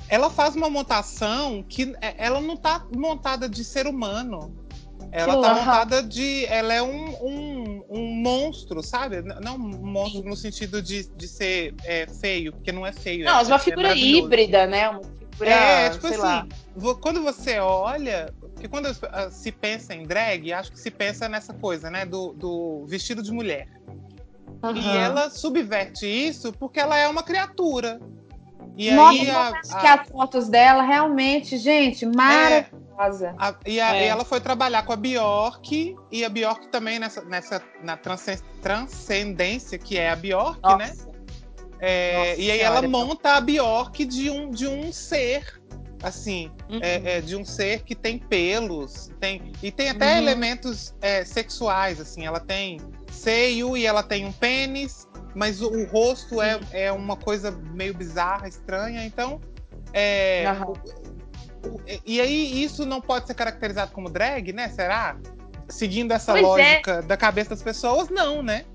[0.07, 4.55] Ela faz uma montação que é, ela não tá montada de ser humano.
[5.11, 6.45] Ela tá montada de.
[6.45, 9.21] Ela é um, um, um monstro, sabe?
[9.21, 10.29] Não um monstro Sim.
[10.29, 13.25] no sentido de, de ser é, feio, porque não é feio.
[13.25, 14.89] Não, é, é uma figura híbrida, né?
[14.89, 16.47] Uma figura, é, tipo assim, lá.
[17.01, 21.53] quando você olha, porque quando ah, se pensa em drag, acho que se pensa nessa
[21.53, 22.05] coisa, né?
[22.05, 23.67] Do, do vestido de mulher.
[24.63, 24.75] Uhum.
[24.75, 27.99] E ela subverte isso porque ela é uma criatura.
[28.77, 29.79] E Nossa, aí a, a...
[29.79, 33.27] que as fotos dela realmente, gente, maravilhosa.
[33.27, 34.03] É, a, e, a, é.
[34.03, 37.97] e, ela foi trabalhar com a Bjork e a Bjork também nessa, nessa na
[38.61, 40.87] transcendência que é a Bjork, né?
[40.87, 41.05] Nossa.
[41.05, 41.15] né?
[41.79, 45.61] É, Nossa, e aí ela monta a Bjork de um, de um ser
[46.03, 46.79] assim, uhum.
[46.81, 50.17] é, é, de um ser que tem pelos, tem e tem até uhum.
[50.19, 52.79] elementos é, sexuais, assim, ela tem
[53.11, 57.93] seio e ela tem um pênis, mas o, o rosto é, é uma coisa meio
[57.93, 59.39] bizarra, estranha, então
[59.93, 60.71] é, o,
[61.67, 64.69] o, e aí isso não pode ser caracterizado como drag, né?
[64.69, 65.17] Será?
[65.67, 66.47] Seguindo essa pois é.
[66.47, 68.65] lógica da cabeça das pessoas, não, né?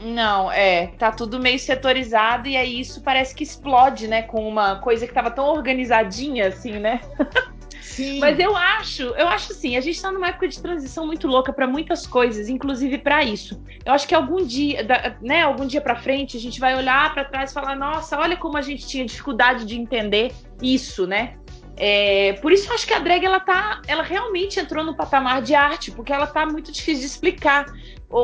[0.00, 4.80] Não, é, tá tudo meio setorizado e aí isso parece que explode, né, com uma
[4.80, 7.00] coisa que tava tão organizadinha assim, né?
[7.82, 8.20] Sim.
[8.20, 11.52] Mas eu acho, eu acho assim, a gente tá numa época de transição muito louca
[11.52, 13.60] para muitas coisas, inclusive para isso.
[13.84, 14.86] Eu acho que algum dia,
[15.20, 18.36] né, algum dia para frente a gente vai olhar para trás e falar: "Nossa, olha
[18.36, 21.34] como a gente tinha dificuldade de entender isso, né?"
[21.76, 25.42] É, por isso eu acho que a drag ela tá, ela realmente entrou no patamar
[25.42, 27.66] de arte, porque ela tá muito difícil de explicar.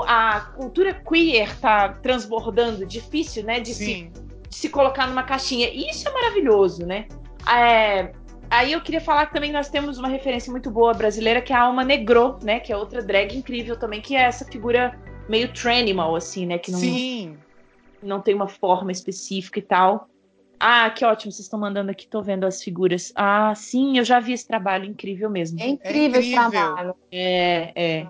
[0.07, 4.12] A cultura queer tá transbordando, difícil, né, de se,
[4.49, 5.68] de se colocar numa caixinha.
[5.68, 7.07] E isso é maravilhoso, né?
[7.51, 8.12] É,
[8.50, 11.56] aí eu queria falar que também nós temos uma referência muito boa brasileira, que é
[11.56, 15.52] a Alma Negro, né, que é outra drag incrível também, que é essa figura meio
[15.52, 17.37] tranimal, assim, né, que não, Sim.
[18.02, 20.08] não tem uma forma específica e tal.
[20.61, 23.12] Ah, que ótimo, vocês estão mandando aqui, tô vendo as figuras.
[23.14, 25.61] Ah, sim, eu já vi esse trabalho, incrível mesmo.
[25.61, 26.20] É incrível, é incrível.
[26.20, 26.94] esse trabalho.
[27.12, 28.06] É, é.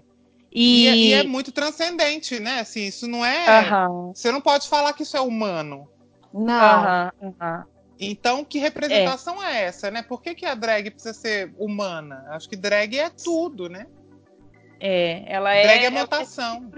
[0.51, 0.85] E...
[0.85, 1.13] E, é, e...
[1.13, 2.61] é muito transcendente, né?
[2.61, 3.71] Assim, isso não é.
[3.71, 4.13] Uhum.
[4.15, 5.87] Você não pode falar que isso é humano.
[6.33, 7.11] Não.
[7.23, 7.63] Uhum, uhum.
[8.01, 9.63] Então, que representação é.
[9.63, 10.03] é, essa, né?
[10.03, 12.25] Por que, que a drag precisa ser humana?
[12.29, 13.87] Acho que drag é tudo, né?
[14.81, 15.67] É, ela drag é.
[15.67, 16.71] Drag é montação.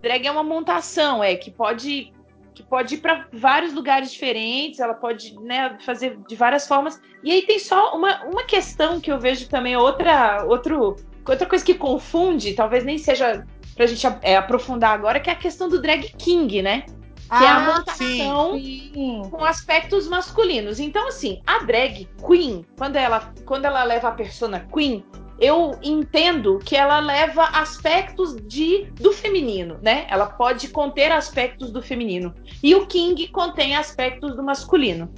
[0.00, 2.12] drag é uma montação, é, que pode
[2.54, 7.00] que pode ir para vários lugares diferentes, ela pode né, fazer de várias formas.
[7.22, 11.64] E aí tem só uma, uma questão que eu vejo também, outra, outro, outra coisa
[11.64, 15.80] que confunde, talvez nem seja pra gente é, aprofundar agora, que é a questão do
[15.80, 16.84] drag king, né?
[17.30, 19.22] Que ah, é a ah, montação sim.
[19.30, 20.80] com aspectos masculinos.
[20.80, 25.04] Então, assim, a drag queen, quando ela, quando ela leva a persona queen,
[25.38, 30.06] eu entendo que ela leva aspectos de do feminino, né?
[30.10, 32.34] Ela pode conter aspectos do feminino.
[32.62, 35.08] E o King contém aspectos do masculino.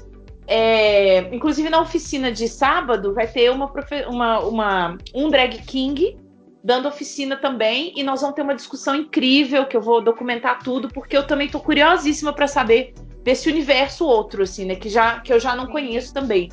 [0.46, 3.72] É, inclusive na oficina de sábado vai ter uma,
[4.09, 6.18] uma, uma, um drag king
[6.62, 10.88] dando oficina também e nós vamos ter uma discussão incrível que eu vou documentar tudo
[10.88, 12.94] porque eu também tô curiosíssima para saber
[13.25, 16.51] desse universo outro assim, né, que já que eu já não conheço também.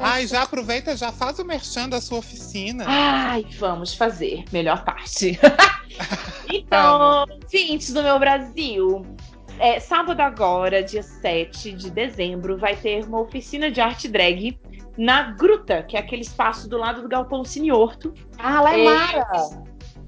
[0.00, 2.84] Ai, já aproveita, já faz o merchan da sua oficina.
[2.86, 4.44] Ai, vamos fazer.
[4.52, 5.38] Melhor parte.
[6.48, 9.04] então, ouvintes do meu Brasil,
[9.58, 14.56] é, sábado agora, dia 7 de dezembro, vai ter uma oficina de arte drag
[14.98, 18.12] na Gruta, que é aquele espaço do lado do Galpão Cine Horto.
[18.36, 19.26] Ah, lá é, é Mara!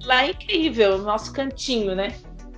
[0.03, 2.13] Lá é incrível, nosso cantinho, né?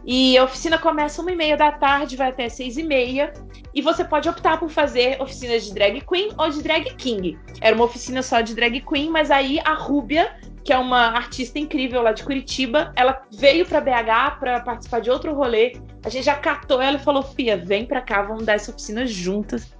[0.06, 3.32] E a oficina começa uma e meia da tarde, vai até seis e meia.
[3.74, 7.38] E você pode optar por fazer oficinas de drag queen ou de drag king.
[7.62, 11.58] Era uma oficina só de drag queen, mas aí a Rúbia, que é uma artista
[11.58, 15.78] incrível lá de Curitiba, ela veio para BH para participar de outro rolê.
[16.04, 19.08] A gente já catou ela e falou: Fia, vem para cá, vamos dar essa oficina
[19.08, 19.74] juntas.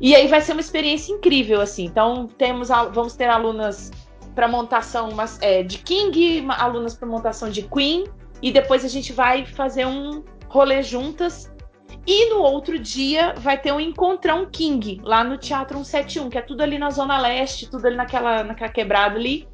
[0.00, 1.84] E aí vai ser uma experiência incrível, assim.
[1.84, 3.90] Então, temos, vamos ter alunas
[4.34, 5.08] para montação
[5.40, 8.04] é, de King, alunas para montação de Queen,
[8.42, 11.50] e depois a gente vai fazer um rolê juntas
[12.06, 16.42] E no outro dia vai ter um encontrão King lá no Teatro 171, que é
[16.42, 19.48] tudo ali na Zona Leste, tudo ali naquela, naquela quebrada ali,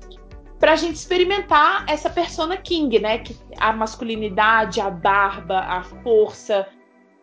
[0.59, 3.19] pra gente experimentar essa persona King, né?
[3.19, 6.69] Que a masculinidade, a barba, a força.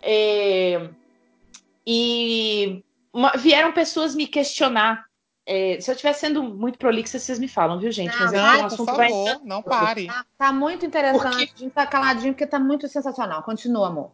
[0.01, 0.89] É...
[1.85, 2.83] E
[3.19, 3.31] uma...
[3.31, 5.05] vieram pessoas me questionar
[5.51, 8.15] é, se eu estiver sendo muito prolixa, vocês me falam, viu, gente?
[8.15, 9.39] Não, Mas é um assunto por favor, vai...
[9.43, 10.05] não pare.
[10.05, 11.23] Tá, tá muito interessante.
[11.23, 11.53] Porque...
[11.55, 13.41] A gente tá caladinho porque tá muito sensacional.
[13.41, 14.11] Continua, amor.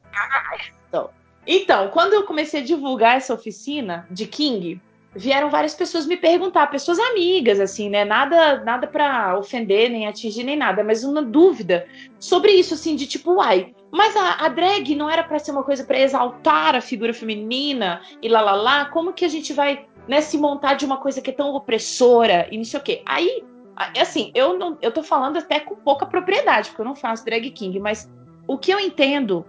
[0.87, 1.09] então,
[1.45, 4.79] então, quando eu comecei a divulgar essa oficina de King,
[5.13, 8.05] vieram várias pessoas me perguntar, pessoas amigas, assim, né?
[8.05, 11.85] Nada, nada para ofender, nem atingir, nem nada, mas uma dúvida
[12.17, 15.63] sobre isso, assim, de tipo, uai, mas a, a drag não era para ser uma
[15.63, 18.85] coisa para exaltar a figura feminina e lá lá lá?
[18.85, 22.45] Como que a gente vai né, se montar de uma coisa que é tão opressora
[22.51, 23.01] e não sei o quê.
[23.05, 23.41] Aí,
[23.97, 27.49] assim, eu não, eu tô falando até com pouca propriedade, porque eu não faço drag
[27.51, 28.11] king, mas
[28.45, 29.45] o que eu entendo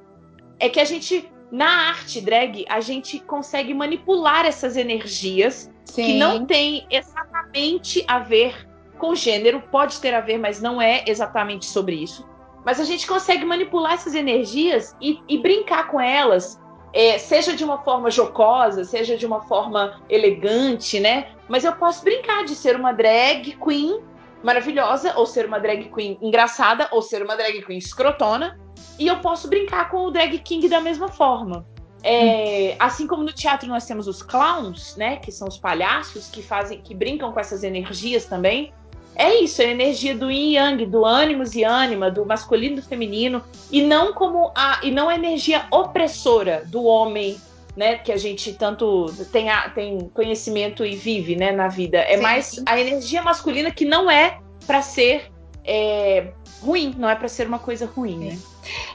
[0.61, 6.05] é que a gente na arte drag a gente consegue manipular essas energias Sim.
[6.05, 11.05] que não tem exatamente a ver com gênero, pode ter a ver, mas não é
[11.07, 12.27] exatamente sobre isso.
[12.67, 16.61] Mas a gente consegue manipular essas energias e, e brincar com elas
[16.93, 21.29] é, seja de uma forma jocosa, seja de uma forma elegante, né?
[21.49, 24.01] Mas eu posso brincar de ser uma drag queen
[24.43, 28.59] maravilhosa, ou ser uma drag queen engraçada, ou ser uma drag queen escrotona,
[28.99, 31.65] e eu posso brincar com o drag king da mesma forma.
[32.03, 32.75] É.
[32.81, 35.19] Assim como no teatro nós temos os clowns, né?
[35.19, 38.73] Que são os palhaços que fazem, que brincam com essas energias também
[39.17, 42.81] é isso, é a energia do yin yang, do ânimos e ânima, do masculino e
[42.81, 47.41] do feminino, e não como a e não a energia opressora do homem,
[47.75, 51.99] né, que a gente tanto tem, a, tem conhecimento e vive, né, na vida.
[51.99, 55.33] É sim, mais a energia masculina que não é para ser
[55.65, 58.39] é, ruim, não é para ser uma coisa ruim, né?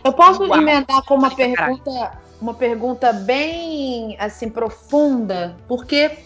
[0.03, 0.61] Eu posso Uau.
[0.61, 6.17] emendar com uma pergunta, uma pergunta bem assim profunda, porque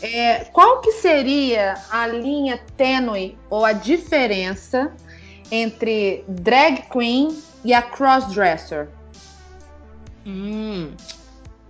[0.00, 4.92] é, qual que seria a linha tênue ou a diferença
[5.50, 8.88] entre drag queen e a crossdresser?
[10.24, 10.92] Hum.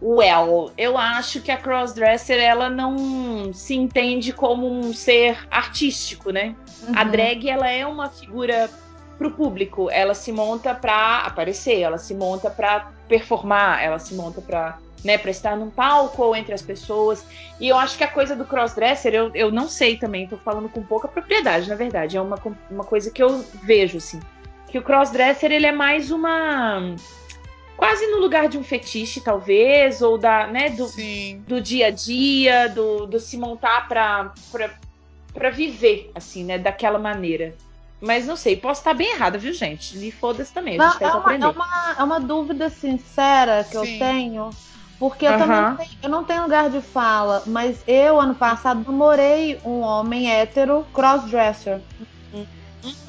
[0.01, 6.55] Well, eu acho que a crossdresser ela não se entende como um ser artístico, né?
[6.87, 6.95] Uhum.
[6.97, 8.71] A drag ela é uma figura
[9.19, 14.41] pro público, ela se monta para aparecer, ela se monta para performar, ela se monta
[14.41, 17.25] para né, para estar num palco ou entre as pessoas.
[17.61, 20.69] E eu acho que a coisa do crossdresser, eu, eu não sei também, tô falando
[20.69, 22.17] com pouca propriedade, na verdade.
[22.17, 22.39] É uma,
[22.71, 24.21] uma coisa que eu vejo, assim.
[24.69, 26.95] Que o crossdresser, ele é mais uma.
[27.77, 30.91] Quase no lugar de um fetiche, talvez, ou da, né, do,
[31.47, 34.33] do dia a dia, do, do se montar pra
[35.51, 37.55] viver, assim, né, daquela maneira.
[38.01, 39.99] Mas não sei, posso estar bem errada, viu, gente?
[39.99, 43.77] E foda-se também, a gente não, é, uma, é, uma, é uma dúvida sincera que
[43.77, 43.93] Sim.
[43.95, 44.51] eu tenho
[44.99, 45.39] porque eu uhum.
[45.39, 49.81] também não tenho, eu não tenho lugar de fala, mas eu, ano passado, namorei um
[49.81, 51.81] homem hétero crossdresser.
[52.35, 52.47] Uhum.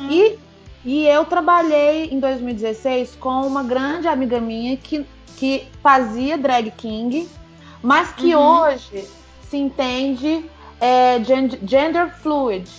[0.10, 0.38] E,
[0.86, 7.28] e eu trabalhei em 2016 com uma grande amiga minha que, que fazia drag king,
[7.82, 8.42] mas que uhum.
[8.42, 9.08] hoje
[9.50, 10.46] se entende
[10.80, 11.20] é,
[11.66, 12.70] gender fluid.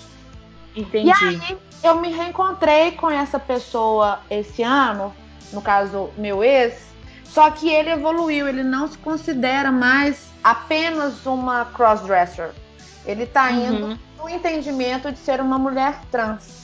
[0.77, 1.09] Entendi.
[1.09, 5.15] E aí eu me reencontrei com essa pessoa esse ano,
[5.53, 6.91] no caso, meu ex,
[7.25, 12.51] só que ele evoluiu, ele não se considera mais apenas uma crossdresser.
[13.07, 13.99] Ele está indo uhum.
[14.19, 16.61] no entendimento de ser uma mulher trans.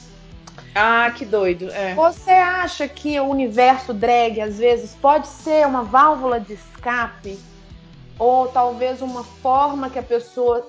[0.75, 1.71] Ah, que doido.
[1.71, 1.95] É.
[1.95, 7.39] Você acha que o universo drag às vezes pode ser uma válvula de escape?
[8.19, 10.67] Ou talvez uma forma que a pessoa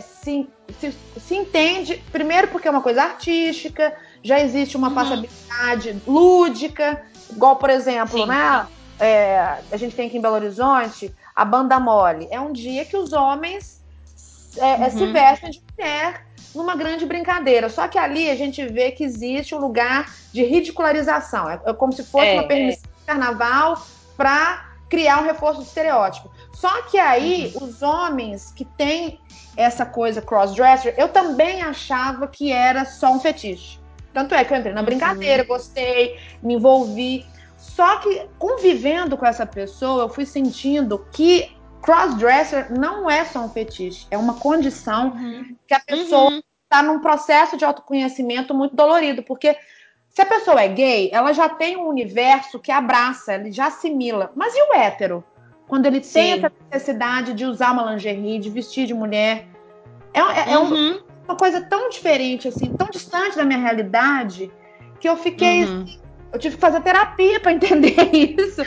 [0.00, 4.94] se, se, se, entende, primeiro porque é uma coisa artística, já existe uma uhum.
[4.94, 8.26] passabilidade lúdica, igual, por exemplo, Sim.
[8.26, 8.66] né?
[9.00, 12.28] é, a gente tem aqui em Belo Horizonte a banda mole.
[12.30, 13.82] É um dia que os homens
[14.58, 14.90] é, é, uhum.
[14.90, 17.70] se vestem de mulher numa grande brincadeira.
[17.70, 21.48] Só que ali a gente vê que existe um lugar de ridicularização.
[21.48, 23.82] É, é como se fosse é, uma permissão de carnaval
[24.18, 26.30] para criar um reforço de estereótipo.
[26.60, 27.64] Só que aí uhum.
[27.64, 29.18] os homens que têm
[29.56, 33.80] essa coisa crossdresser, eu também achava que era só um fetiche.
[34.12, 34.84] Tanto é que eu entrei na uhum.
[34.84, 37.24] brincadeira, gostei, me envolvi.
[37.56, 41.50] Só que convivendo com essa pessoa, eu fui sentindo que
[41.80, 45.56] crossdresser não é só um fetiche, é uma condição uhum.
[45.66, 46.94] que a pessoa está uhum.
[46.94, 49.56] num processo de autoconhecimento muito dolorido, porque
[50.10, 54.30] se a pessoa é gay, ela já tem um universo que abraça, ele já assimila.
[54.36, 55.24] Mas e o hétero?
[55.70, 56.12] Quando ele Sim.
[56.14, 59.46] tem essa necessidade de usar uma lingerie, de vestir de mulher,
[60.12, 61.00] é, é, é uhum.
[61.28, 64.50] uma coisa tão diferente, assim, tão distante da minha realidade,
[64.98, 65.84] que eu fiquei uhum.
[65.84, 66.00] assim,
[66.32, 68.62] Eu tive que fazer terapia para entender isso.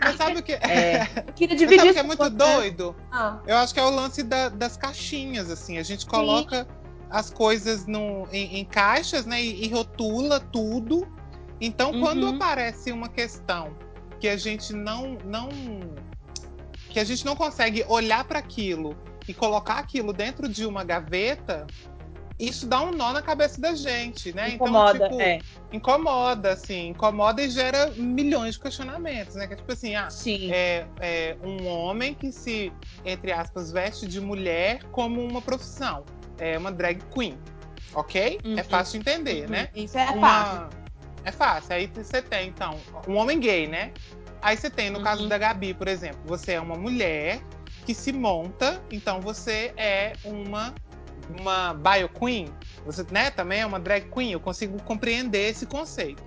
[0.00, 0.52] Mas sabe o que?
[0.52, 1.08] É.
[1.26, 2.94] Eu queria dividir sabe o que é muito doido?
[3.10, 3.40] Ah.
[3.44, 5.78] Eu acho que é o lance da- das caixinhas, assim.
[5.78, 6.64] A gente coloca
[7.10, 9.42] as coisas no, em, em caixas, né?
[9.42, 11.06] E, e rotula tudo.
[11.60, 12.36] Então, quando Uhum.
[12.36, 13.76] aparece uma questão
[14.20, 15.48] que a gente não, não
[16.96, 18.96] que a gente não consegue olhar para aquilo
[19.28, 21.66] e colocar aquilo dentro de uma gaveta,
[22.38, 24.54] isso dá um nó na cabeça da gente, né?
[24.54, 25.38] Incomoda, então, tipo, é.
[25.70, 29.46] incomoda, assim, incomoda e gera milhões de questionamentos, né?
[29.46, 30.08] Que é tipo assim, ah,
[30.50, 32.72] é, é um homem que se,
[33.04, 36.02] entre aspas, veste de mulher como uma profissão.
[36.38, 37.38] É uma drag queen.
[37.92, 38.40] Ok?
[38.42, 38.58] Uhum.
[38.58, 39.68] É fácil de entender, né?
[39.74, 40.78] Isso é Uma- fácil.
[41.26, 41.74] É fácil.
[41.74, 43.92] Aí você tem, então, um homem gay, né?
[44.46, 45.04] Aí você tem, no Uhum.
[45.04, 47.42] caso da Gabi, por exemplo, você é uma mulher
[47.84, 50.72] que se monta, então você é uma
[51.40, 56.22] uma bio queen, você né, também é uma drag queen, eu consigo compreender esse conceito.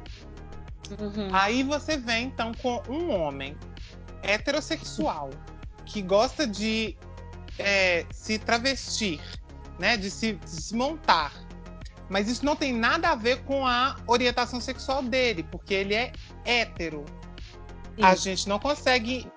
[1.00, 1.30] Uhum.
[1.32, 3.56] Aí você vem então com um homem
[4.22, 5.30] heterossexual
[5.86, 6.98] que gosta de
[7.58, 9.22] é, se travestir,
[9.80, 11.32] né, de se, de se montar.
[12.10, 16.12] Mas isso não tem nada a ver com a orientação sexual dele, porque ele é
[16.44, 17.06] hétero.
[18.02, 19.28] A gente não consegue.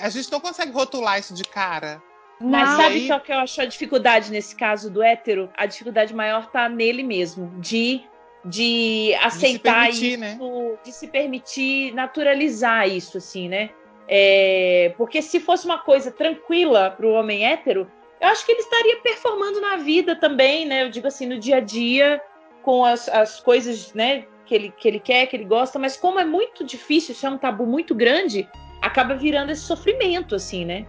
[0.00, 2.02] A gente não consegue rotular isso de cara.
[2.40, 5.50] Mas Não, sabe qual que eu acho a dificuldade nesse caso do hétero?
[5.56, 8.02] A dificuldade maior tá nele mesmo, de,
[8.42, 10.38] de aceitar permitir, isso, né?
[10.82, 13.70] de se permitir naturalizar isso, assim, né?
[14.08, 17.90] É, porque se fosse uma coisa tranquila para o homem hétero,
[18.20, 20.82] eu acho que ele estaria performando na vida também, né?
[20.84, 22.22] Eu digo assim, no dia a dia,
[22.62, 26.18] com as, as coisas, né, que ele, que ele quer, que ele gosta, mas como
[26.18, 28.48] é muito difícil, isso é um tabu muito grande,
[28.82, 30.86] acaba virando esse sofrimento, assim, né?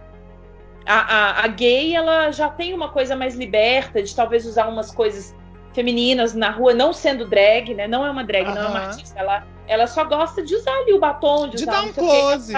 [0.84, 4.92] A, a, a gay, ela já tem uma coisa mais liberta, de talvez usar umas
[4.92, 5.32] coisas
[5.72, 7.86] femininas na rua, não sendo drag, né?
[7.86, 9.20] Não é uma drag, não é uma artista.
[9.20, 12.52] Ela, ela só gosta de usar ali o batom, de, De usar dar um close.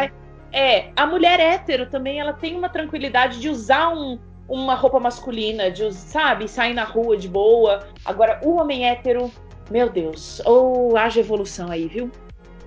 [0.55, 5.71] É, a mulher hétero também, ela tem uma tranquilidade de usar um, uma roupa masculina,
[5.71, 7.87] de, sabe, sair na rua de boa.
[8.07, 9.31] Agora, o homem hétero,
[9.71, 12.11] meu Deus, ou haja evolução aí, viu?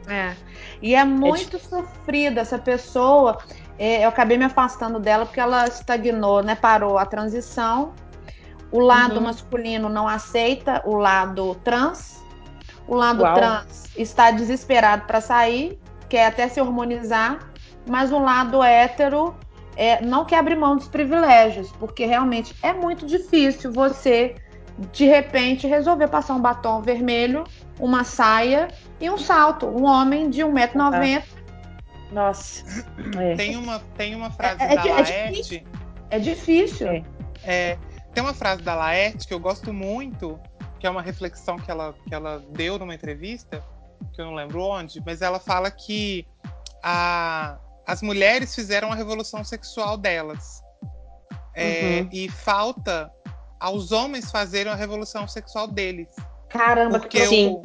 [0.07, 0.35] É.
[0.81, 3.37] E é muito sofrida essa pessoa.
[3.77, 6.55] É, eu acabei me afastando dela porque ela estagnou, né?
[6.55, 7.93] Parou a transição.
[8.71, 9.21] O lado Uhum.
[9.21, 12.23] masculino não aceita o lado trans.
[12.87, 13.33] O lado Uau.
[13.33, 15.79] trans está desesperado para sair,
[16.09, 17.39] quer até se hormonizar,
[17.87, 19.35] mas o lado hétero
[19.75, 24.35] é, não quer abrir mão dos privilégios, porque realmente é muito difícil você,
[24.91, 27.43] de repente, resolver passar um batom vermelho,
[27.79, 28.67] uma saia
[28.99, 29.65] e um salto.
[29.67, 31.23] Um homem de 1,90m.
[32.11, 32.63] Nossa.
[33.19, 33.35] É.
[33.35, 35.31] Tem uma, tem uma frase É- é da é Laerte.
[35.31, 35.63] difícil.
[36.09, 36.87] É difícil.
[36.87, 37.03] É.
[37.43, 37.77] É,
[38.13, 40.39] tem uma frase da Laerte que eu gosto muito,
[40.79, 43.63] que é uma reflexão que ela, que ela deu numa entrevista,
[44.13, 46.25] que eu não lembro onde, mas ela fala que
[46.83, 50.61] a- as mulheres fizeram a revolução sexual delas.
[51.55, 52.09] É, Uhum.
[52.13, 53.11] E falta
[53.59, 56.07] aos homens fazerem a revolução sexual deles.
[56.49, 57.47] Caramba, Porque Sim.
[57.47, 57.63] o.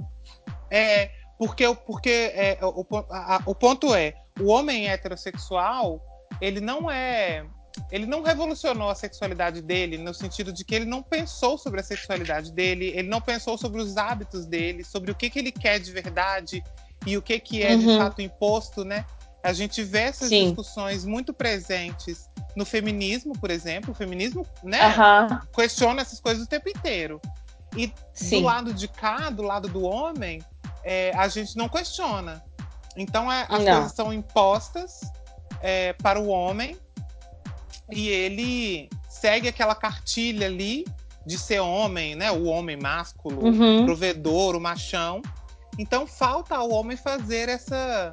[0.70, 6.00] É, porque, o- porque é, o, a- o ponto é, o homem heterossexual,
[6.40, 7.44] ele não é.
[7.90, 11.82] Ele não revolucionou a sexualidade dele no sentido de que ele não pensou sobre a
[11.82, 15.78] sexualidade dele, ele não pensou sobre os hábitos dele, sobre o que, que ele quer
[15.78, 16.62] de verdade
[17.06, 17.96] e o que, que é de Uhum.
[17.98, 19.06] fato imposto, né?
[19.42, 20.46] A gente vê essas Sim.
[20.46, 23.90] discussões muito presentes no feminismo, por exemplo.
[23.90, 24.80] O feminismo, né?
[24.82, 27.20] Aham, Questiona essas coisas o tempo inteiro.
[27.76, 28.40] E sim.
[28.40, 30.42] do lado de cá, do lado do homem,
[30.84, 32.42] é, a gente não questiona.
[32.96, 33.72] Então é, as Não.
[33.76, 35.00] coisas são impostas
[35.62, 36.76] é, para o homem
[37.90, 40.84] e ele segue aquela cartilha ali
[41.24, 42.30] de ser homem, né?
[42.30, 43.84] O homem másculo, Uhum.
[43.84, 45.22] provedor, o machão.
[45.78, 48.12] Então falta ao homem fazer essa,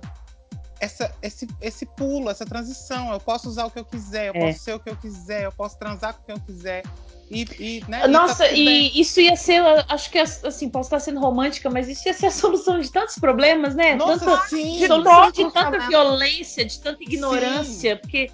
[0.80, 3.12] essa esse, esse pulo, essa transição.
[3.12, 4.48] Eu posso usar o que eu quiser, eu É.
[4.48, 6.84] posso ser o que eu quiser, eu posso transar com quem eu quiser.
[7.30, 8.92] E, e, né, e tá Nossa, tudo bem.
[8.92, 12.28] e isso ia ser, acho que assim, posso estar sendo romântica, mas isso ia ser
[12.28, 13.96] a solução de tantos problemas, né?
[13.96, 14.80] Nossa, Tanta sim!
[14.80, 18.32] de solução de todos tanta violência, de tanta ignorância, porque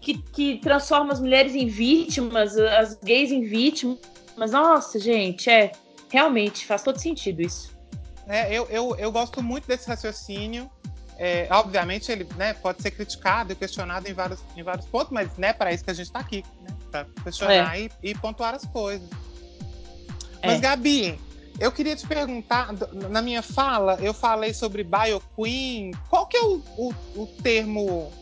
[0.00, 3.98] que, que transforma as mulheres em vítimas, as gays em vítimas.
[4.36, 5.70] Mas, nossa, gente, é.
[6.10, 7.70] Realmente, faz todo sentido isso.
[8.26, 10.68] É, eu, eu, eu gosto muito desse raciocínio.
[11.24, 15.30] É, obviamente, ele né, pode ser criticado e questionado em vários, em vários pontos, mas
[15.36, 18.64] né, para isso que a gente está aqui, né, para questionar e, e pontuar as
[18.64, 19.08] coisas.
[20.42, 20.58] Mas, É.
[20.58, 21.20] Gabi,
[21.60, 22.70] eu queria te perguntar,
[23.08, 25.92] na minha fala, eu falei sobre bioqueen.
[26.10, 28.12] Qual que é o, o, o termo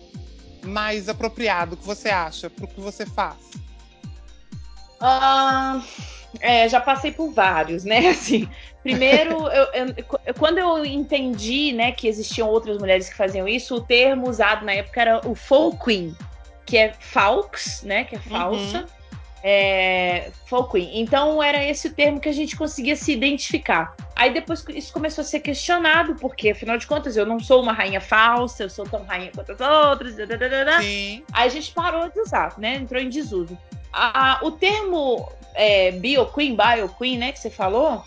[0.62, 3.38] mais apropriado que você acha para o que você faz?
[5.00, 5.80] Ah,
[6.40, 8.08] é, já passei por vários, né?
[8.10, 8.48] Assim,
[8.82, 13.80] primeiro, eu, eu, quando eu entendi, né, que existiam outras mulheres que faziam isso, o
[13.80, 16.16] termo usado na época era o folk queen,
[16.66, 18.80] que é falx, né, que é falsa.
[18.80, 19.00] Uhum.
[19.42, 21.00] É, folk queen.
[21.00, 23.96] Então era esse o termo que a gente conseguia se identificar.
[24.14, 27.72] Aí depois isso começou a ser questionado, porque afinal de contas eu não sou uma
[27.72, 30.18] rainha falsa, eu sou tão rainha quanto as outras.
[30.82, 31.24] Sim.
[31.32, 32.74] Aí a gente parou de usar, né?
[32.74, 33.56] Entrou em desuso.
[33.92, 38.04] A, o termo é, Bio Queen, Bio Queen, né, que você falou,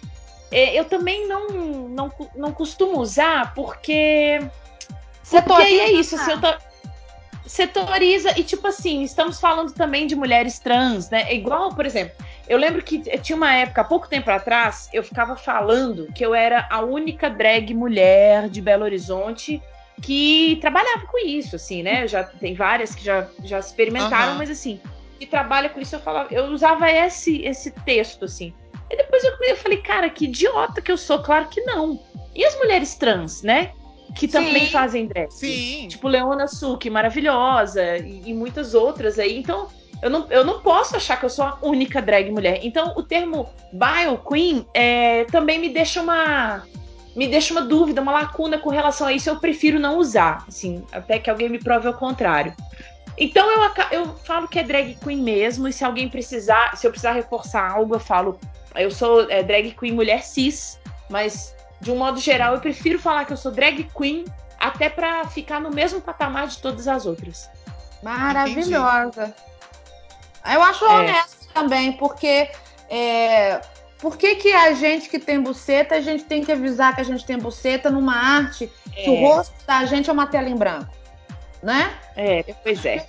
[0.52, 4.40] é, eu também não, não, não costumo usar porque.
[5.24, 5.70] Setoriza.
[5.70, 6.54] Porque é isso, tô,
[7.46, 11.24] setoriza e, tipo assim, estamos falando também de mulheres trans, né?
[11.24, 12.16] É igual, por exemplo,
[12.48, 16.34] eu lembro que tinha uma época, há pouco tempo atrás, eu ficava falando que eu
[16.34, 19.62] era a única drag mulher de Belo Horizonte
[20.02, 22.08] que trabalhava com isso, assim, né?
[22.08, 24.38] Já tem várias que já, já experimentaram, uhum.
[24.40, 24.80] mas assim,
[25.20, 28.54] que trabalha com isso, eu falava, eu usava esse esse texto assim.
[28.90, 32.00] E depois eu, eu falei, cara, que idiota que eu sou, claro que não.
[32.36, 33.72] E as mulheres trans, né?
[34.16, 34.72] Que também Sim.
[34.72, 35.32] fazem drag.
[35.32, 35.88] Sim.
[35.88, 39.40] Tipo Leona Suki, maravilhosa, e, e, muitas outras aí.
[39.40, 39.68] Então,
[40.02, 42.60] eu não, eu não posso achar que eu sou a única drag mulher.
[42.62, 46.64] Então, o termo Bio Queen é, também me deixa uma.
[47.16, 49.30] Me deixa uma dúvida, uma lacuna com relação a isso.
[49.30, 52.56] Eu prefiro não usar, assim, até que alguém me prove ao contrário.
[53.18, 56.92] Então eu, eu falo que é drag queen mesmo, e se alguém precisar, se eu
[56.92, 58.40] precisar reforçar algo, eu falo,
[58.76, 63.26] eu sou é, drag queen mulher cis, mas de um modo geral eu prefiro falar
[63.26, 64.26] que eu sou drag queen
[64.60, 67.50] até para ficar no mesmo patamar de todas as outras.
[68.02, 69.24] Maravilhosa.
[69.24, 70.56] Entendi.
[70.56, 70.90] Eu acho é.
[70.90, 72.50] honesto também, porque
[72.90, 73.62] é,
[74.00, 77.06] por que, que a gente que tem buceta, a gente tem que avisar que a
[77.06, 79.22] gente tem buceta numa arte que o é.
[79.22, 81.03] rosto da gente é uma tela em branco?
[81.64, 81.94] Né?
[82.16, 83.06] É, pois é.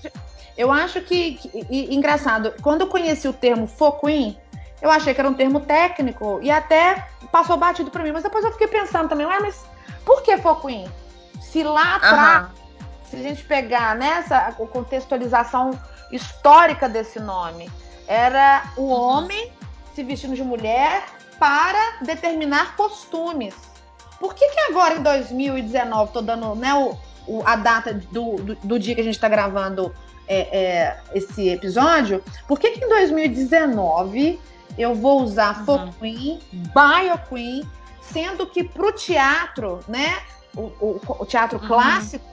[0.57, 4.39] Eu acho que, que e, engraçado, quando eu conheci o termo foquin,
[4.81, 8.45] eu achei que era um termo técnico e até passou batido para mim, mas depois
[8.45, 9.65] eu fiquei pensando também, ué, mas
[10.05, 10.87] por que foquin?
[11.41, 12.47] Se lá atrás,
[13.11, 15.73] se a gente pegar nessa a contextualização
[16.13, 17.69] histórica desse nome,
[18.07, 18.93] era o uhum.
[18.93, 19.53] homem
[19.95, 21.05] se vestindo de mulher
[21.39, 23.55] para determinar costumes.
[24.21, 26.97] Por que, que agora em 2019 tô dando né, o,
[27.27, 29.95] o, a data do, do, do, dia que a gente está gravando
[30.27, 34.41] é, é, esse episódio, por que, que em 2019
[34.79, 35.65] eu vou usar uhum.
[35.65, 37.69] Folk Queen, Bio Queen,
[38.01, 40.19] sendo que para o teatro, né,
[40.57, 41.67] o, o, o teatro uhum.
[41.67, 42.25] clássico,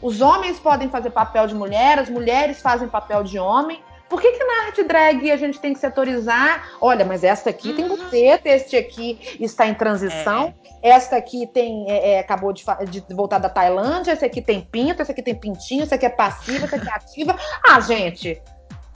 [0.00, 4.32] os homens podem fazer papel de mulher, as mulheres fazem papel de homem, por que,
[4.32, 6.70] que na arte drag a gente tem que setorizar?
[6.80, 7.76] Olha, mas esta aqui uhum.
[7.76, 10.90] tem buceta, este aqui está em transição, é.
[10.90, 15.02] esta aqui tem é, é, acabou de, de, voltar da Tailândia, esse aqui tem pinto,
[15.02, 17.36] esse aqui tem pintinho, esse aqui é passiva, esse aqui é ativa.
[17.66, 18.40] Ah, gente,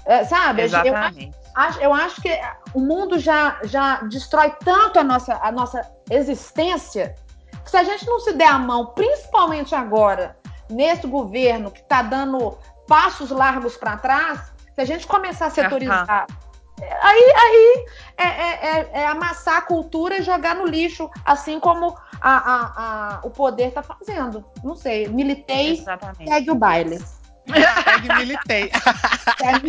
[0.07, 0.63] é, sabe?
[0.63, 1.27] Exatamente.
[1.27, 2.31] Eu acho, eu acho que
[2.73, 7.15] o mundo já, já destrói tanto a nossa, a nossa existência
[7.63, 10.37] que se a gente não se der a mão, principalmente agora,
[10.69, 12.59] nesse governo que está dando
[12.89, 16.87] passos largos para trás, se a gente começar a setorizar, uhum.
[17.03, 21.97] aí, aí é, é, é, é, amassar a cultura e jogar no lixo, assim como
[22.21, 22.73] a, a,
[23.17, 24.45] a, o poder está fazendo.
[24.63, 26.29] Não sei, militei, Exatamente.
[26.29, 26.99] segue o baile.
[27.85, 28.71] Segue militei.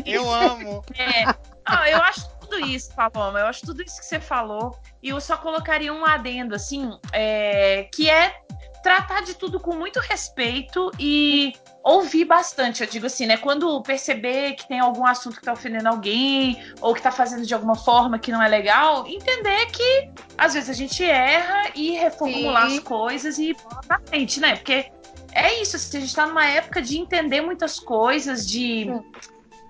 [0.06, 0.84] eu amo.
[0.98, 1.26] É.
[1.66, 3.40] Ah, eu acho tudo isso, Paloma.
[3.40, 4.78] Eu acho tudo isso que você falou.
[5.02, 8.36] E eu só colocaria um adendo, assim, é, que é
[8.84, 12.82] tratar de tudo com muito respeito e ouvir bastante.
[12.82, 13.36] Eu digo assim, né?
[13.36, 17.54] Quando perceber que tem algum assunto que tá ofendendo alguém, ou que tá fazendo de
[17.54, 22.70] alguma forma que não é legal, entender que às vezes a gente erra e reformular
[22.70, 22.78] Sim.
[22.78, 24.56] as coisas e ir pra frente, né?
[24.56, 24.90] Porque
[25.34, 28.86] é isso, assim, a gente tá numa época de entender muitas coisas, de.
[28.86, 29.04] Sim.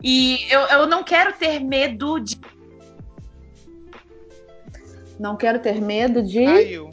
[0.03, 2.37] E eu, eu não quero ter medo de.
[5.17, 6.43] Não quero ter medo de.
[6.43, 6.89] Caiu.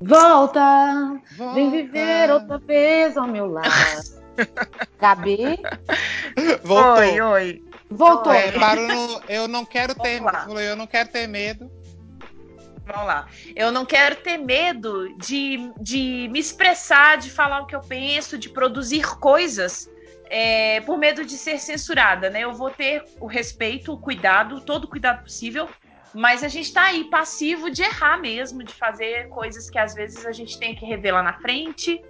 [0.00, 4.16] Volta, Volta, vem viver outra vez ao meu lado.
[5.00, 5.58] Gabi?
[6.62, 6.98] Voltou.
[6.98, 7.64] Oi, oi.
[7.90, 8.32] Voltou.
[8.32, 10.20] É, no, eu não quero ter,
[10.60, 11.70] eu não quero ter medo.
[12.84, 13.26] Vamos lá.
[13.54, 18.38] Eu não quero ter medo de, de me expressar, de falar o que eu penso,
[18.38, 19.90] de produzir coisas
[20.28, 22.40] é, por medo de ser censurada, né?
[22.40, 25.68] Eu vou ter o respeito, o cuidado, todo o cuidado possível
[26.16, 30.24] mas a gente tá aí passivo de errar mesmo, de fazer coisas que às vezes
[30.24, 32.02] a gente tem que rever lá na frente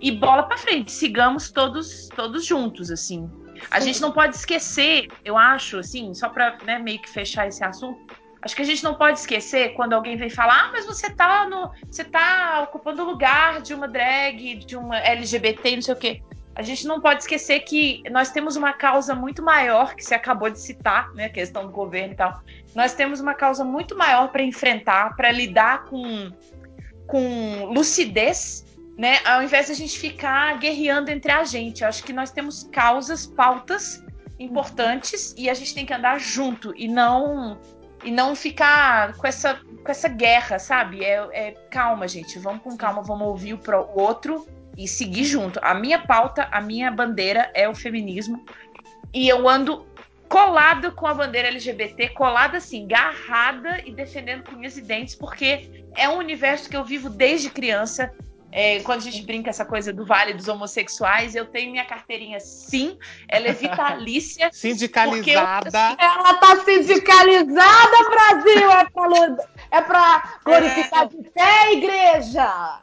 [0.00, 0.90] e bola para frente.
[0.90, 3.30] Sigamos todos todos juntos assim.
[3.70, 3.86] A Sim.
[3.86, 8.12] gente não pode esquecer, eu acho, assim, só para né, meio que fechar esse assunto,
[8.42, 11.48] acho que a gente não pode esquecer quando alguém vem falar, ah, mas você tá
[11.48, 15.96] no, você tá ocupando o lugar de uma drag, de uma LGBT, não sei o
[15.96, 16.22] quê.
[16.54, 20.50] A gente não pode esquecer que nós temos uma causa muito maior, que você acabou
[20.50, 22.42] de citar, né, a questão do governo e tal.
[22.74, 26.30] Nós temos uma causa muito maior para enfrentar, para lidar com,
[27.06, 28.66] com lucidez,
[28.98, 31.82] né, ao invés de a gente ficar guerreando entre a gente.
[31.82, 34.04] Eu acho que nós temos causas, pautas
[34.38, 37.58] importantes e a gente tem que andar junto e não
[38.04, 41.04] e não ficar com essa com essa guerra, sabe?
[41.04, 42.38] É, é calma, gente.
[42.38, 44.46] Vamos com calma, vamos ouvir o, pro, o outro
[44.76, 45.58] e seguir junto.
[45.62, 48.44] A minha pauta, a minha bandeira é o feminismo.
[49.12, 49.86] E eu ando
[50.28, 55.84] colada com a bandeira LGBT, colada assim, garrada e defendendo com unhas e dentes, porque
[55.94, 58.10] é um universo que eu vivo desde criança.
[58.50, 62.38] É, quando a gente brinca essa coisa do vale dos homossexuais, eu tenho minha carteirinha
[62.40, 62.98] sim,
[63.28, 64.50] ela é vitalícia.
[64.52, 65.96] Sindicalizada.
[65.98, 68.70] Eu, ela tá sindicalizada, Brasil!
[68.70, 71.08] É pra, é pra glorificar é...
[71.08, 72.80] de fé, igreja!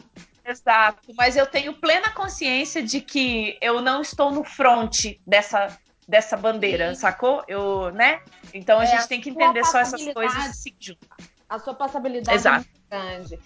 [0.50, 5.78] Exato, mas eu tenho plena consciência de que eu não estou no front dessa,
[6.08, 7.02] dessa bandeira, Sim.
[7.02, 7.44] sacou?
[7.48, 8.22] Eu, né?
[8.52, 11.18] Então a é, gente tem que entender só essas coisas e se juntar.
[11.48, 12.68] A sua passabilidade Exato.
[12.90, 13.40] é muito grande.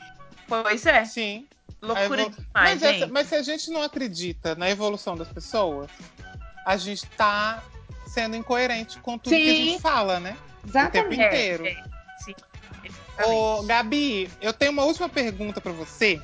[0.48, 1.04] Pois é.
[1.04, 1.46] Sim.
[1.82, 2.30] Loucura evol...
[2.30, 5.90] demais, mas, essa, mas se a gente não acredita na evolução das pessoas,
[6.66, 7.62] a gente tá
[8.08, 9.42] sendo incoerente com tudo Sim.
[9.42, 10.38] que a gente fala, né?
[10.66, 11.06] Exatamente.
[11.06, 11.66] O tempo inteiro.
[11.66, 11.84] É, é.
[12.24, 12.36] Sim.
[13.26, 16.22] Ô, Gabi, eu tenho uma última pergunta para você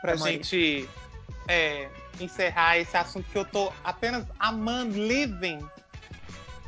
[0.00, 0.88] pra gente
[1.48, 1.88] é,
[2.20, 5.66] encerrar esse assunto que eu tô apenas amando living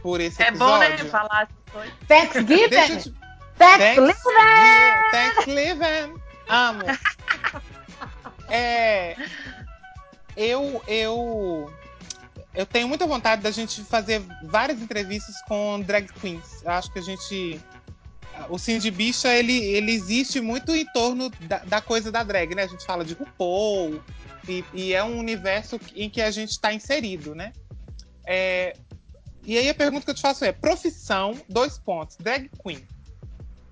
[0.03, 0.85] por esse é episódio.
[0.85, 1.11] É bom, né?
[1.11, 1.95] Falar coisas.
[2.09, 2.99] Thanksgiving!
[2.99, 3.15] Te...
[3.57, 4.15] Thanksgiving!
[5.11, 6.21] Thanksgiving!
[6.49, 6.83] Amo!
[8.51, 9.17] é,
[10.37, 11.73] eu, eu,
[12.55, 16.63] eu tenho muita vontade da gente fazer várias entrevistas com drag queens.
[16.63, 17.61] Eu acho que a gente
[18.49, 22.65] o Cindy Bicha, ele, ele existe muito em torno da, da, coisa da drag, né?
[22.65, 24.03] A gente fala de RuPaul,
[24.49, 27.53] e, e é um universo em que a gente está inserido, né?
[28.27, 28.75] É,
[29.45, 32.87] e aí a pergunta que eu te faço é: profissão, dois pontos, drag queen.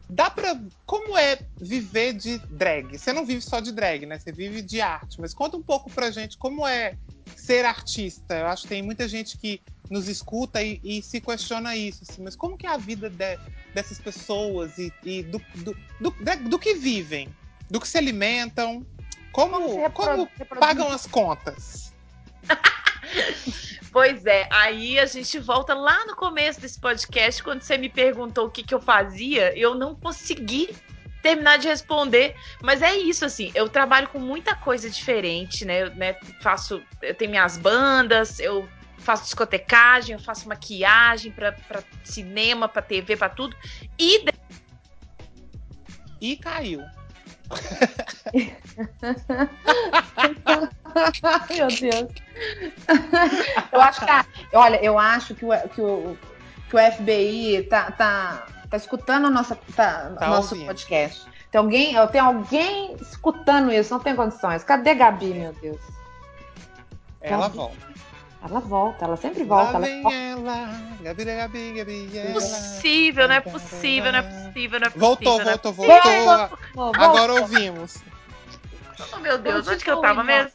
[0.09, 0.61] Dá pra.
[0.85, 2.99] Como é viver de drag?
[2.99, 4.19] Você não vive só de drag, né?
[4.19, 5.21] Você vive de arte.
[5.21, 6.97] Mas conta um pouco pra gente como é
[7.37, 8.35] ser artista.
[8.35, 12.03] Eu acho que tem muita gente que nos escuta e, e se questiona isso.
[12.09, 13.39] Assim, mas como que é a vida de,
[13.75, 16.15] dessas pessoas e, e do, do, do,
[16.49, 17.29] do, que vivem?
[17.71, 18.85] Do que se alimentam?
[19.33, 21.93] Como, como, como pagam as contas?
[23.93, 28.47] Pois é, aí a gente volta lá no começo desse podcast, quando você me perguntou
[28.47, 30.69] o que, que eu fazia, eu não consegui
[31.23, 35.83] terminar de responder, mas é isso assim, eu trabalho com muita coisa diferente, né?
[35.83, 38.67] Eu né, faço, eu tenho minhas bandas, eu
[39.01, 41.55] faço discotecagem, eu faço maquiagem para
[42.05, 43.57] cinema, para TV, para tudo.
[43.99, 44.25] E
[46.21, 46.85] e caiu.
[51.51, 52.11] Meu Deus.
[53.73, 54.25] Eu acho que, a,
[54.55, 56.17] olha, eu acho que o, que o,
[56.69, 61.25] que o FBI tá, tá, tá escutando o nosso, tá, tá nosso podcast.
[61.51, 64.65] Tem alguém, tem alguém escutando isso, não tem condições.
[64.65, 65.81] Cadê Gabi, meu Deus?
[67.21, 67.57] Ela Gabi.
[67.57, 67.91] volta.
[68.43, 69.79] Ela volta, ela sempre volta.
[69.79, 70.69] Lá ela, ela,
[71.01, 72.33] Gabi, Gabi, Gabi, ela.
[72.33, 75.09] Possível, não é possível, não é possível, não é possível.
[75.09, 76.59] Voltou, é voltou, voltou.
[76.75, 77.03] voltou.
[77.03, 77.99] Agora ouvimos.
[79.13, 80.53] Oh, meu Deus, onde que eu tava mesmo?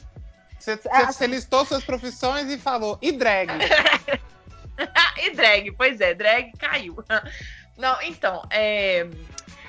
[0.60, 3.52] Você, você, você listou suas profissões e falou, e drag?
[5.22, 6.98] e drag, pois é, drag caiu.
[7.78, 9.08] Não, então, é,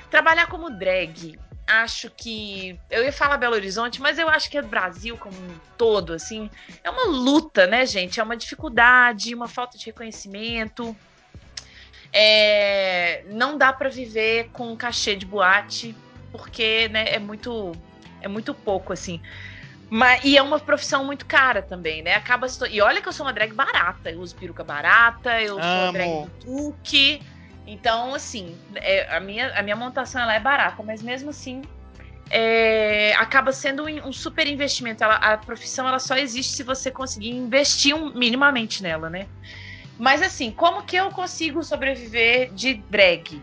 [0.09, 1.37] trabalhar como drag
[1.67, 2.79] acho que.
[2.89, 6.13] Eu ia falar Belo Horizonte, mas eu acho que é o Brasil como um todo,
[6.13, 6.49] assim.
[6.83, 8.19] É uma luta, né, gente?
[8.19, 10.95] É uma dificuldade, uma falta de reconhecimento.
[12.11, 15.93] É, não dá para viver com um cachê de boate,
[16.31, 17.73] porque né, é muito
[18.21, 19.21] é muito pouco, assim.
[19.89, 22.15] Mas, e é uma profissão muito cara também, né?
[22.15, 24.09] Acaba E olha que eu sou uma drag barata.
[24.09, 25.61] Eu uso peruca barata, eu Amo.
[25.61, 26.75] sou drag do.
[27.67, 31.61] Então, assim, é, a, minha, a minha montação ela é barata, mas mesmo assim
[32.29, 35.03] é, acaba sendo um, um super investimento.
[35.03, 39.27] Ela, a profissão ela só existe se você conseguir investir um, minimamente nela, né?
[39.97, 43.41] Mas assim, como que eu consigo sobreviver de drag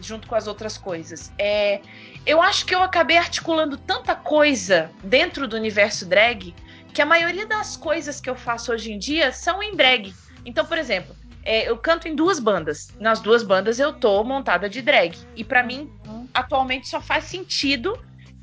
[0.00, 1.32] junto com as outras coisas?
[1.38, 1.80] É,
[2.24, 6.54] eu acho que eu acabei articulando tanta coisa dentro do universo drag
[6.92, 10.14] que a maioria das coisas que eu faço hoje em dia são em drag.
[10.44, 11.15] Então, por exemplo,
[11.46, 12.92] é, eu canto em duas bandas.
[12.98, 15.16] Nas duas bandas eu tô montada de drag.
[15.36, 15.88] E para mim,
[16.34, 17.96] atualmente só faz sentido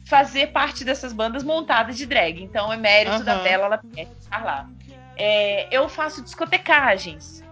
[0.05, 2.41] fazer parte dessas bandas montadas de drag.
[2.41, 3.23] Então é mérito uhum.
[3.25, 4.69] da Bela, ela estar lá.
[5.17, 7.43] É, eu faço discotecagens.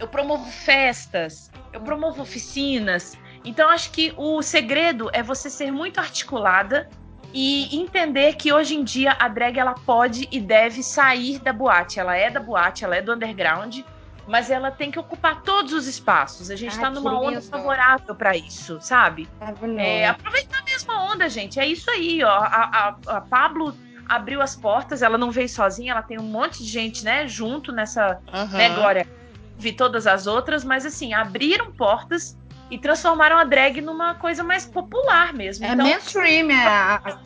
[0.00, 1.50] Eu promovo festas.
[1.74, 3.18] Eu promovo oficinas.
[3.44, 6.88] Então acho que o segredo é você ser muito articulada
[7.34, 12.00] e entender que hoje em dia a drag ela pode e deve sair da boate.
[12.00, 13.80] Ela é da boate, ela é do underground,
[14.26, 16.50] mas ela tem que ocupar todos os espaços.
[16.50, 19.28] A gente está numa onda favorável para isso, sabe?
[19.78, 21.60] É, aproveitar a mesma onda, gente.
[21.60, 22.28] É isso aí, ó.
[22.28, 23.74] A, a, a, Pablo
[24.08, 27.72] abriu as portas, ela não veio sozinha, ela tem um monte de gente, né, junto
[27.72, 28.58] nessa, uhum.
[28.58, 29.06] né, Glória?
[29.58, 32.36] Vi todas as outras, mas assim, abriram portas
[32.70, 35.64] e transformaram a drag numa coisa mais popular mesmo.
[35.64, 36.66] É então, mainstream, é.
[36.66, 37.18] A,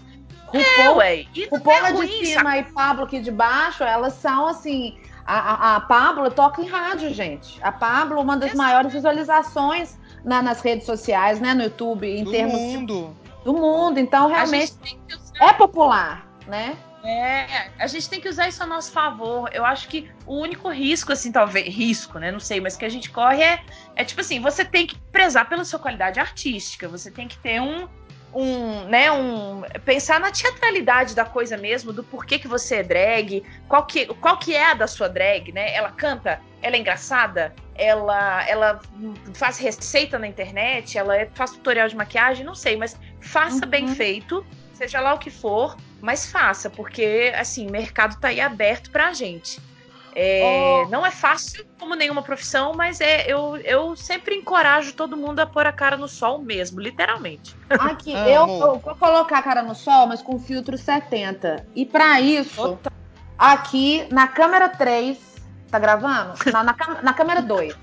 [0.53, 2.59] RuPaul, é, e RuPaul é de cima sabe?
[2.59, 4.98] e Pablo aqui de baixo, elas são assim.
[5.27, 7.59] A, a, a Pablo toca em rádio, gente.
[7.62, 11.55] A Pablo, uma das maiores visualizações na, nas redes sociais, né?
[11.55, 12.55] No YouTube, em do termos.
[12.55, 13.16] Mundo.
[13.25, 13.99] De, do mundo.
[13.99, 14.75] Então, realmente
[15.41, 16.77] é popular, né?
[17.03, 19.49] É, a gente tem que usar isso a nosso favor.
[19.55, 22.31] Eu acho que o único risco, assim, talvez, risco, né?
[22.31, 23.64] Não sei, mas que a gente corre é,
[23.97, 27.61] é tipo assim, você tem que prezar pela sua qualidade artística, você tem que ter
[27.61, 27.89] um,
[28.35, 33.43] um, né, um pensar na teatralidade da coisa mesmo, do porquê que você é drag,
[33.68, 35.74] qual que, qual que é a da sua drag, né?
[35.74, 38.81] Ela canta, ela é engraçada, ela ela
[39.35, 43.70] faz receita na internet, ela é, faz tutorial de maquiagem, não sei, mas faça uhum.
[43.70, 48.41] bem feito, seja lá o que for, mas faça, porque assim, o mercado tá aí
[48.41, 49.61] aberto pra gente.
[50.14, 50.88] É, oh.
[50.88, 55.46] Não é fácil, como nenhuma profissão, mas é eu, eu sempre encorajo todo mundo a
[55.46, 57.56] pôr a cara no sol mesmo, literalmente.
[57.68, 61.66] Aqui, ah, eu, eu, vou colocar a cara no sol, mas com filtro 70.
[61.74, 62.78] E para isso,
[63.38, 65.18] aqui na câmera 3,
[65.70, 66.34] tá gravando?
[66.52, 67.76] Na, na, na câmera 2,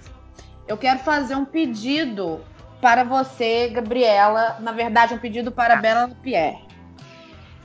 [0.67, 2.41] eu quero fazer um pedido
[2.81, 4.57] para você, Gabriela.
[4.59, 6.66] Na verdade, um pedido para a Bela Pierre.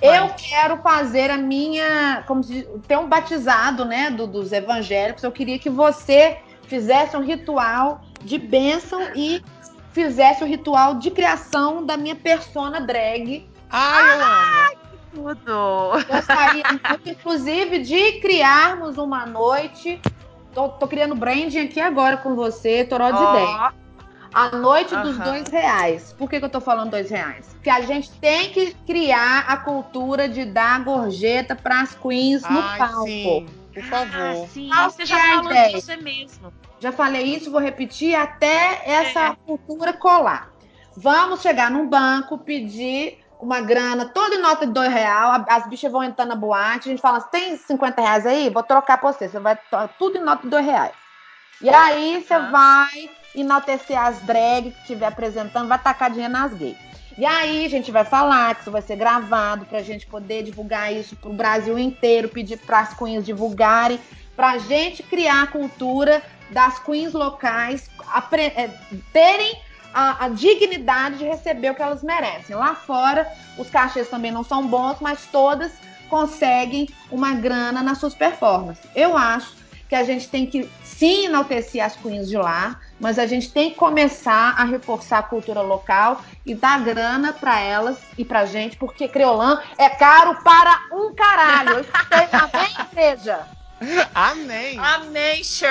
[0.03, 5.23] Eu quero fazer a minha, como se ter um batizado, né, do, dos evangélicos.
[5.23, 9.43] Eu queria que você fizesse um ritual de bênção e
[9.93, 13.49] fizesse o ritual de criação da minha persona drag.
[13.71, 14.83] Ai, eu amo.
[15.15, 16.05] Tudo.
[16.09, 20.01] Gostaria muito, inclusive, de criarmos uma noite.
[20.55, 23.31] Tô, tô criando branding aqui agora com você, Toró de oh.
[23.31, 23.82] Ideia.
[24.33, 25.03] A noite uhum.
[25.03, 26.15] dos dois reais.
[26.17, 27.49] Por que, que eu tô falando dois reais?
[27.55, 32.61] Porque a gente tem que criar a cultura de dar gorjeta para as queens no
[32.61, 33.07] Ai, palco.
[33.07, 33.47] Sim.
[33.75, 34.45] Por favor.
[34.45, 35.75] Ah, sim, Qual você já é falou ideia?
[35.75, 36.53] disso mesmo.
[36.79, 39.37] Já falei isso, vou repetir até essa é.
[39.47, 40.51] cultura colar.
[40.97, 45.91] Vamos chegar num banco, pedir uma grana toda em nota de dois real, as bichas
[45.91, 48.51] vão entrando na boate, a gente fala, tem 50 reais aí?
[48.51, 49.59] Vou trocar pra você, você vai
[49.99, 50.93] tudo em nota de dois reais.
[51.61, 52.51] E aí você ah.
[52.51, 56.77] vai enaltecer as drag que estiver apresentando, vai tacar dinheiro nas gays.
[57.17, 60.93] E aí a gente vai falar que isso vai ser gravado pra gente poder divulgar
[60.93, 64.01] isso pro Brasil inteiro, pedir para as queens divulgarem,
[64.35, 67.91] pra gente criar a cultura das queens locais
[68.57, 68.71] é,
[69.13, 69.61] terem
[69.93, 72.57] a, a, dignidade de receber o que elas merecem.
[72.57, 75.73] Lá fora, os cachês também não são bons, mas todas
[76.09, 78.85] conseguem uma grana nas suas performances.
[78.95, 79.55] Eu acho
[79.89, 83.71] que a gente tem que sim enaltecer as queens de lá, mas a gente tem
[83.71, 88.77] que começar a reforçar a cultura local e dar grana para elas e pra gente,
[88.77, 91.79] porque Creolã é caro para um caralho.
[91.79, 91.85] Eu
[92.39, 93.41] amém, igreja?
[94.15, 94.79] Amém.
[94.79, 95.69] Amém, sure.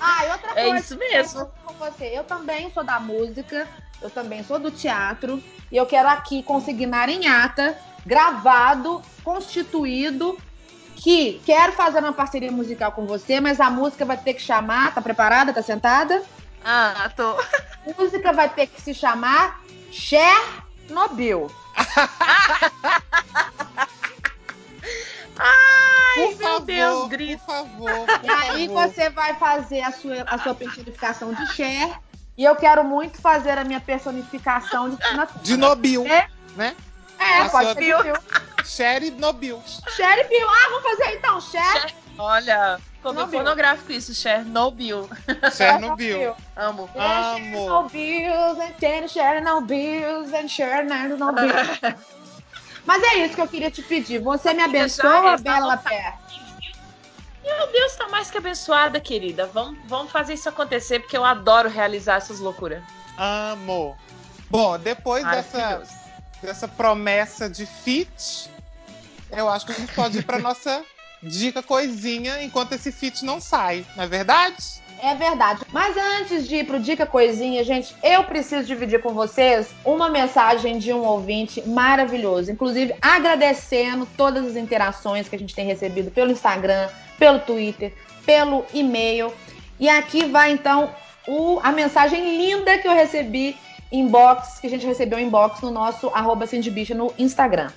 [0.00, 0.76] Ah, e outra é coisa.
[0.76, 1.50] É isso mesmo.
[1.62, 2.06] Com você.
[2.06, 3.68] Eu também sou da música,
[4.00, 10.38] eu também sou do teatro, e eu quero aqui consignar em ata, gravado, constituído,
[10.98, 14.92] que quero fazer uma parceria musical com você, mas a música vai ter que chamar.
[14.94, 15.52] Tá preparada?
[15.52, 16.22] Tá sentada?
[16.64, 17.30] Ah, tô.
[17.30, 21.50] A música vai ter que se chamar Chernobyl.
[25.38, 27.44] Ai, por meu favor, Deus, grito.
[27.44, 28.06] Por favor.
[28.06, 28.88] Por e aí favor.
[28.88, 32.00] você vai fazer a sua, a sua personificação de Cher.
[32.36, 34.96] E eu quero muito fazer a minha personificação de
[35.42, 36.28] De Nobil, é?
[36.56, 36.74] né?
[37.18, 38.20] É, pode ser
[38.64, 39.62] Sherry Nobil.
[39.96, 40.48] Sherry Bill.
[40.48, 41.94] Ah, vamos fazer então, Cher.
[42.18, 45.08] Olha, como pornográfico isso, Chernobyl.
[45.56, 46.34] Chernobyl.
[46.56, 46.90] Amo.
[46.94, 47.90] Amo.
[47.90, 51.52] Chernobyl, Chernobyl, Chernobyl.
[52.84, 54.18] Mas é isso que eu queria te pedir.
[54.18, 56.14] Você me abençoa, Bela Pé?
[57.44, 59.46] Meu Deus, tá mais que abençoada, querida.
[59.46, 62.82] Vamos, vamos fazer isso acontecer, porque eu adoro realizar essas loucuras.
[63.16, 63.96] Amo.
[64.50, 65.82] Bom, depois dessa,
[66.42, 68.50] dessa promessa de fit,
[69.30, 70.82] eu acho que a gente pode ir para nossa
[71.22, 74.56] dica coisinha enquanto esse fit não sai, não é verdade?
[75.00, 75.60] É verdade.
[75.72, 80.78] Mas antes de ir pro Dica Coisinha, gente, eu preciso dividir com vocês uma mensagem
[80.78, 82.50] de um ouvinte maravilhoso.
[82.50, 87.94] Inclusive, agradecendo todas as interações que a gente tem recebido pelo Instagram, pelo Twitter,
[88.26, 89.32] pelo e-mail.
[89.78, 90.92] E aqui vai então
[91.28, 93.56] o, a mensagem linda que eu recebi
[93.90, 97.70] inbox, que a gente recebeu inbox no nosso arroba Bicha no Instagram.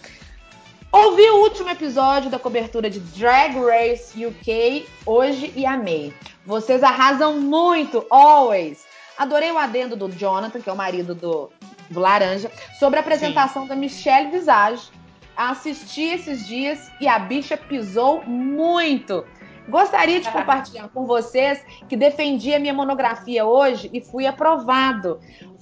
[0.91, 6.13] Ouvi o último episódio da cobertura de Drag Race UK hoje e amei.
[6.45, 8.85] Vocês arrasam muito, always.
[9.17, 11.49] Adorei o adendo do Jonathan, que é o marido do,
[11.89, 13.69] do Laranja, sobre a apresentação Sim.
[13.69, 14.89] da Michelle Visage.
[15.37, 19.23] Assisti esses dias e a bicha pisou muito.
[19.69, 25.21] Gostaria de compartilhar com vocês que defendi a minha monografia hoje e fui aprovado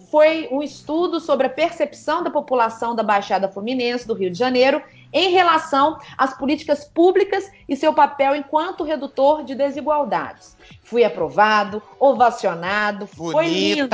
[0.10, 4.82] foi um estudo sobre a percepção da população da Baixada Fluminense do Rio de Janeiro
[5.12, 10.56] em relação às políticas públicas e seu papel enquanto redutor de desigualdades.
[10.84, 13.32] Fui aprovado, ovacionado, Bonita.
[13.32, 13.90] foi lindo.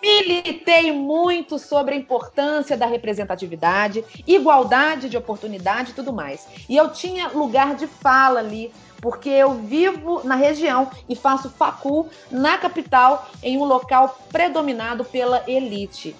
[0.00, 6.46] Militei muito sobre a importância da representatividade, igualdade de oportunidade e tudo mais.
[6.68, 8.72] E eu tinha lugar de fala ali
[9.02, 15.42] porque eu vivo na região e faço facul na capital, em um local predominado pela
[15.50, 16.14] elite.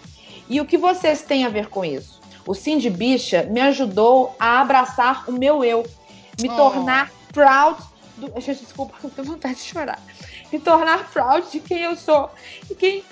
[0.49, 2.21] E o que vocês têm a ver com isso?
[2.45, 5.85] O Cindy Bicha me ajudou a abraçar o meu eu,
[6.41, 6.57] me oh.
[6.57, 7.81] tornar proud
[8.17, 8.41] do.
[8.41, 10.03] Gente, desculpa, eu tenho vontade de chorar.
[10.53, 12.31] Me tornar proud de quem eu sou
[12.69, 13.05] e quem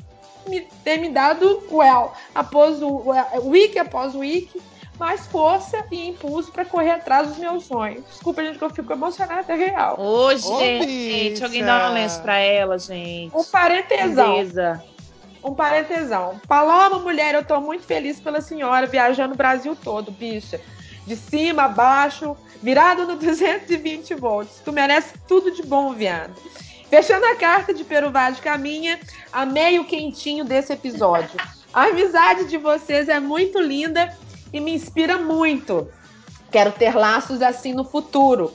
[0.48, 3.04] me ter me dado well após o
[3.44, 4.60] week após week
[5.00, 8.04] mais força e impulso para correr atrás dos meus sonhos.
[8.06, 9.98] Desculpa, gente, que eu fico emocionada, é real.
[9.98, 13.34] Ô, gente, alguém dá um lenço pra ela, gente.
[13.34, 14.34] Um parentesão.
[14.34, 14.84] Beleza.
[15.42, 16.38] Um parentesão.
[16.46, 20.60] Paloma, mulher, eu tô muito feliz pela senhora viajando o Brasil todo, bicha.
[21.06, 24.60] De cima a baixo, virado no 220 volts.
[24.62, 26.34] Tu merece tudo de bom, viado.
[26.90, 29.00] Fechando a carta de Peruvá de Caminha,
[29.32, 31.40] amei o quentinho desse episódio.
[31.72, 34.12] A amizade de vocês é muito linda
[34.52, 35.88] e me inspira muito.
[36.50, 38.54] Quero ter laços assim no futuro.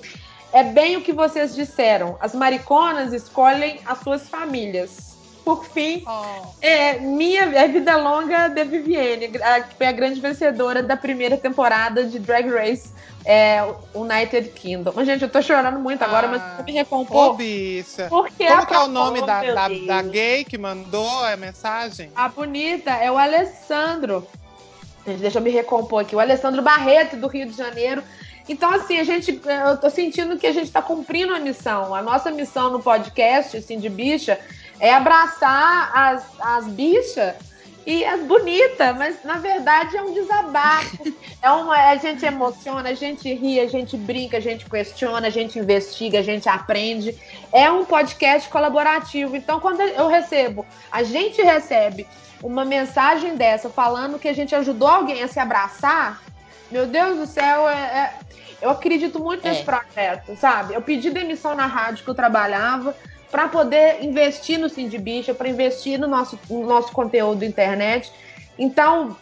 [0.51, 2.17] É bem o que vocês disseram.
[2.19, 5.15] As mariconas escolhem as suas famílias.
[5.43, 6.47] Por fim, oh.
[6.59, 9.39] é minha é vida longa de Vivienne, que
[9.77, 12.91] foi a grande vencedora da primeira temporada de Drag Race
[13.25, 13.59] é,
[13.93, 14.93] United Kingdom.
[14.95, 17.31] Mas, gente, eu tô chorando muito agora, mas eu me recompor.
[17.31, 18.07] Ô, bicha.
[18.07, 22.11] Porque Como que é o nome da, da, da, gay que mandou a mensagem?
[22.15, 24.27] A bonita é o Alessandro.
[25.05, 26.15] Deixa eu me recompor aqui.
[26.15, 28.03] O Alessandro Barreto, do Rio de Janeiro.
[28.47, 31.93] Então, assim, a gente, eu tô sentindo que a gente está cumprindo a missão.
[31.93, 34.39] A nossa missão no podcast, assim, de bicha,
[34.79, 37.35] é abraçar as, as bichas
[37.85, 40.97] e as bonitas, mas na verdade é um desabafo.
[41.41, 45.29] É uma, a gente emociona, a gente ri, a gente brinca, a gente questiona, a
[45.29, 47.15] gente investiga, a gente aprende.
[47.53, 49.35] É um podcast colaborativo.
[49.35, 52.07] Então, quando eu recebo, a gente recebe
[52.45, 56.21] uma mensagem dessa falando que a gente ajudou alguém a se abraçar,
[56.69, 58.13] meu Deus do céu, é, é
[58.61, 59.63] eu acredito muito nesse é.
[59.63, 60.75] projeto, sabe?
[60.75, 62.95] Eu pedi demissão na rádio que eu trabalhava
[63.31, 68.11] para poder investir no Cindy Bicha, para investir no nosso, no nosso conteúdo internet.
[68.57, 69.17] Então,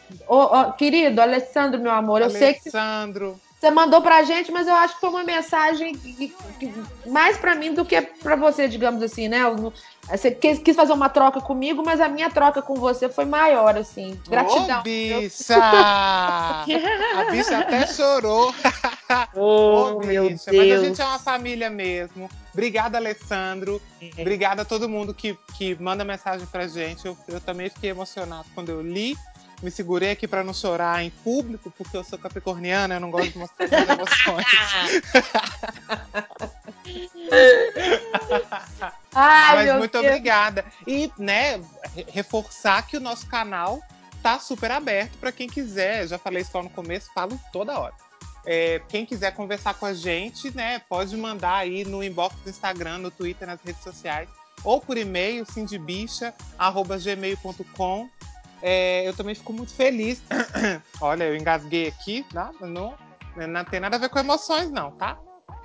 [0.78, 2.62] querido Alessandro, meu amor, eu Alessandro.
[2.62, 2.78] sei que.
[2.78, 3.40] Alessandro.
[3.64, 6.74] Você mandou pra gente, mas eu acho que foi uma mensagem que, que,
[7.08, 9.40] mais para mim do que para você, digamos assim, né?
[10.12, 13.78] Você quis, quis, fazer uma troca comigo, mas a minha troca com você foi maior,
[13.78, 14.20] assim.
[14.28, 14.82] Gratidão.
[14.82, 15.56] Ô, bicha!
[15.58, 16.66] a
[17.32, 18.54] bicha até chorou.
[19.36, 20.28] Oh, Ô, meu.
[20.28, 20.46] Deus.
[20.48, 22.28] Mas a gente é uma família mesmo.
[22.52, 23.80] Obrigada, Alessandro.
[24.02, 24.22] É.
[24.22, 27.06] Obrigada a todo mundo que, que manda mensagem pra gente.
[27.06, 29.16] Eu, eu também fiquei emocionado quando eu li
[29.64, 33.32] me segurei aqui para não chorar em público, porque eu sou capricorniana, eu não gosto
[33.32, 34.46] de mostrar minhas emoções.
[39.16, 40.06] Ai, Mas muito Deus.
[40.06, 40.66] obrigada.
[40.86, 41.62] E, né,
[42.10, 43.82] reforçar que o nosso canal
[44.22, 46.06] tá super aberto para quem quiser.
[46.08, 47.94] Já falei isso lá no começo, falo toda hora.
[48.46, 52.98] É, quem quiser conversar com a gente, né, pode mandar aí no inbox do Instagram,
[52.98, 54.28] no Twitter, nas redes sociais,
[54.64, 58.10] ou por e-mail, cindybicha.gmail.com.
[58.66, 60.24] É, eu também fico muito feliz.
[61.02, 62.96] Olha, eu engasguei aqui, nada, não,
[63.36, 65.20] não tem nada a ver com emoções, não, tá?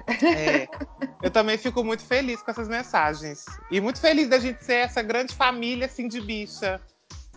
[0.08, 0.66] É,
[1.22, 3.44] eu também fico muito feliz com essas mensagens.
[3.70, 6.80] E muito feliz da gente ser essa grande família assim de bicha.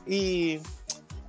[0.07, 0.59] E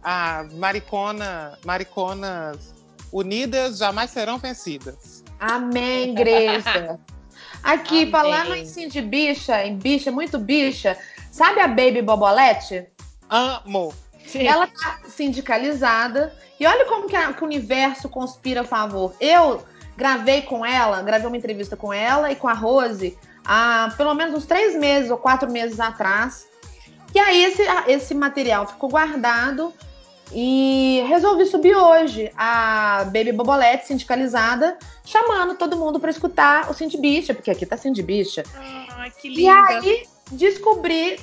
[0.03, 2.75] a maricona, mariconas
[3.13, 5.23] unidas jamais serão vencidas.
[5.39, 6.99] Amém, igreja.
[7.63, 8.11] Aqui, Amém.
[8.11, 10.97] falando em sim de bicha, em bicha, muito bicha,
[11.31, 12.87] sabe a Baby Bobolete?
[13.29, 13.93] Amo.
[14.27, 14.47] Sim.
[14.47, 16.35] Ela tá sindicalizada.
[16.59, 19.15] E olha como que, a, que, o universo conspira a favor.
[19.21, 19.63] Eu
[19.97, 24.35] gravei com ela, gravei uma entrevista com ela e com a Rose há pelo menos
[24.35, 26.47] uns três meses ou quatro meses atrás.
[27.15, 29.73] E aí esse, esse material ficou guardado
[30.35, 36.97] e resolvi subir hoje a Baby Bobolete sindicalizada, chamando todo mundo para escutar o Cindy
[36.97, 38.43] Bicha, porque aqui tá Cindy Bicha.
[38.55, 39.41] Ai, que linda.
[39.43, 41.21] E aí descobri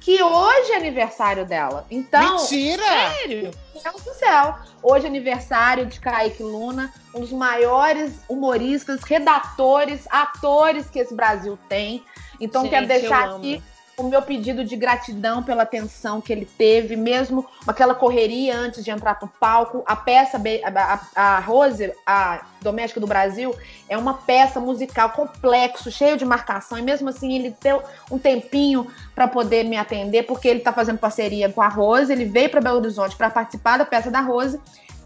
[0.00, 1.86] que hoje é aniversário dela.
[1.90, 2.38] Então.
[2.38, 2.82] Mentira!
[2.82, 3.50] Sério?
[3.74, 4.56] Meu Deus do céu.
[4.82, 11.58] Hoje é aniversário de Kaique Luna, um dos maiores humoristas, redatores, atores que esse Brasil
[11.68, 12.04] tem.
[12.40, 13.62] Então, Gente, quero deixar aqui
[13.98, 18.90] o meu pedido de gratidão pela atenção que ele teve, mesmo aquela correria antes de
[18.90, 19.82] entrar pro palco.
[19.84, 23.54] A peça, a, a, Rose, a doméstica do Brasil,
[23.88, 28.86] é uma peça musical complexo, cheio de marcação, e mesmo assim ele deu um tempinho
[29.14, 32.60] para poder me atender, porque ele tá fazendo parceria com a Rose, ele veio para
[32.60, 34.60] Belo Horizonte para participar da peça da Rose.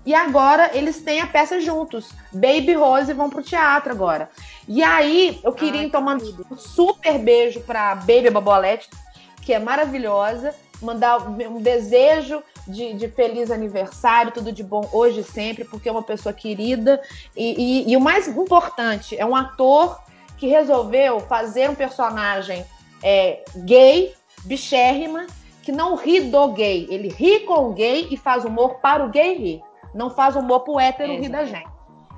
[0.04, 2.10] E agora eles têm a peça juntos.
[2.32, 4.28] Baby Rose vão pro teatro agora.
[4.66, 8.90] E aí, eu queria Ai, então mandar um super beijo pra Baby Babolete,
[9.42, 10.54] que é maravilhosa.
[10.80, 15.92] Mandar um desejo de, de feliz aniversário, tudo de bom hoje e sempre, porque é
[15.92, 17.00] uma pessoa querida.
[17.36, 20.00] E, e- e o mais importante, é um ator
[20.36, 22.64] que resolveu fazer um personagem
[23.00, 24.12] é, gay,
[24.44, 25.28] bichérrima,
[25.62, 26.88] que não ri do gay.
[26.90, 29.62] Ele ri com o gay e faz humor para o gay rir.
[29.94, 31.70] Não faz humor pro hétero rir da gente.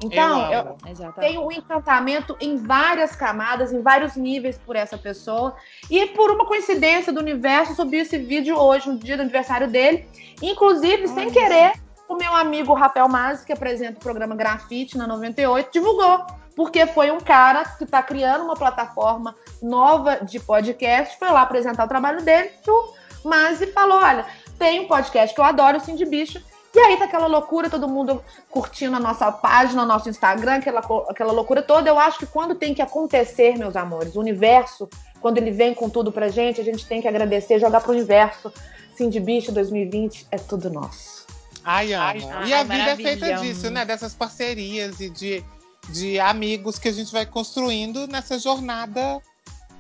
[0.03, 5.55] Então, Eu eu, tem um encantamento em várias camadas, em vários níveis por essa pessoa.
[5.91, 10.07] E por uma coincidência do universo, subi esse vídeo hoje, no dia do aniversário dele.
[10.43, 11.73] Inclusive, sem querer,
[12.09, 16.27] o meu amigo Rafael Mazzi, que apresenta o programa Grafite na 98, divulgou.
[16.55, 21.85] Porque foi um cara que está criando uma plataforma nova de podcast, foi lá apresentar
[21.85, 22.95] o trabalho dele, e o
[23.25, 24.25] Mazzi falou: olha,
[24.57, 26.41] tem um podcast que eu adoro, o Sim de Bicho.
[26.75, 31.33] E aí tá aquela loucura, todo mundo curtindo a nossa página, nosso Instagram, aquela, aquela
[31.33, 31.89] loucura toda.
[31.89, 34.89] Eu acho que quando tem que acontecer, meus amores, o universo,
[35.21, 38.53] quando ele vem com tudo pra gente, a gente tem que agradecer, jogar pro universo.
[38.97, 41.27] Sim de Bicho 2020 é tudo nosso.
[41.65, 42.05] Ai, amo.
[42.05, 43.85] Ai, e a vida é feita disso, né?
[43.85, 45.45] Dessas parcerias e de,
[45.89, 49.21] de amigos que a gente vai construindo nessa jornada.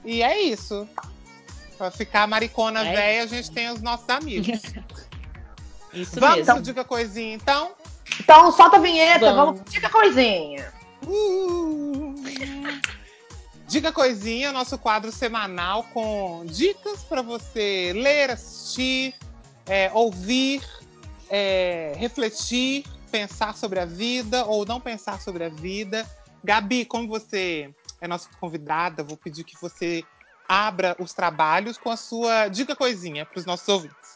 [0.05, 0.89] E é isso.
[1.77, 4.63] Pra ficar maricona É velha, a gente tem os nossos amigos.
[5.95, 6.55] Isso Vamos mesmo.
[6.55, 7.73] pro Diga Coisinha, então?
[8.21, 9.59] Então, solta a vinheta, Vamos.
[9.61, 9.73] vamos.
[9.73, 10.73] Diga coisinha.
[11.07, 12.15] Uh!
[13.67, 19.15] Diga Coisinha, nosso quadro semanal com dicas para você ler, assistir,
[19.67, 20.63] é, ouvir,
[21.29, 26.07] é, refletir, pensar sobre a vida ou não pensar sobre a vida.
[26.45, 30.05] Gabi, como você é nossa convidada, vou pedir que você
[30.49, 34.14] abra os trabalhos com a sua dica coisinha para os nossos ouvintes.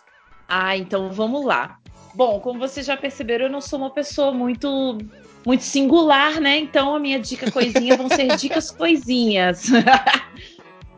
[0.49, 1.79] Ah, então vamos lá.
[2.15, 4.99] Bom, como vocês já perceberam, eu não sou uma pessoa muito
[5.47, 6.59] muito singular, né?
[6.59, 9.67] Então a minha dica coisinha vão ser dicas coisinhas.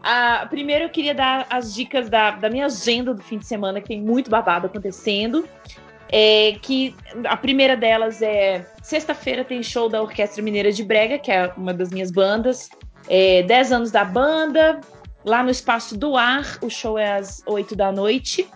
[0.02, 3.82] Ah, primeiro eu queria dar as dicas da, da minha agenda do fim de semana,
[3.82, 5.46] que tem muito babado acontecendo.
[6.10, 11.30] É, que a primeira delas é sexta-feira tem show da Orquestra Mineira de Brega, que
[11.30, 12.70] é uma das minhas bandas.
[13.08, 14.80] É, 10 anos da banda,
[15.22, 18.48] lá no Espaço do Ar, o show é às 8 da noite.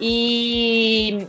[0.00, 1.26] E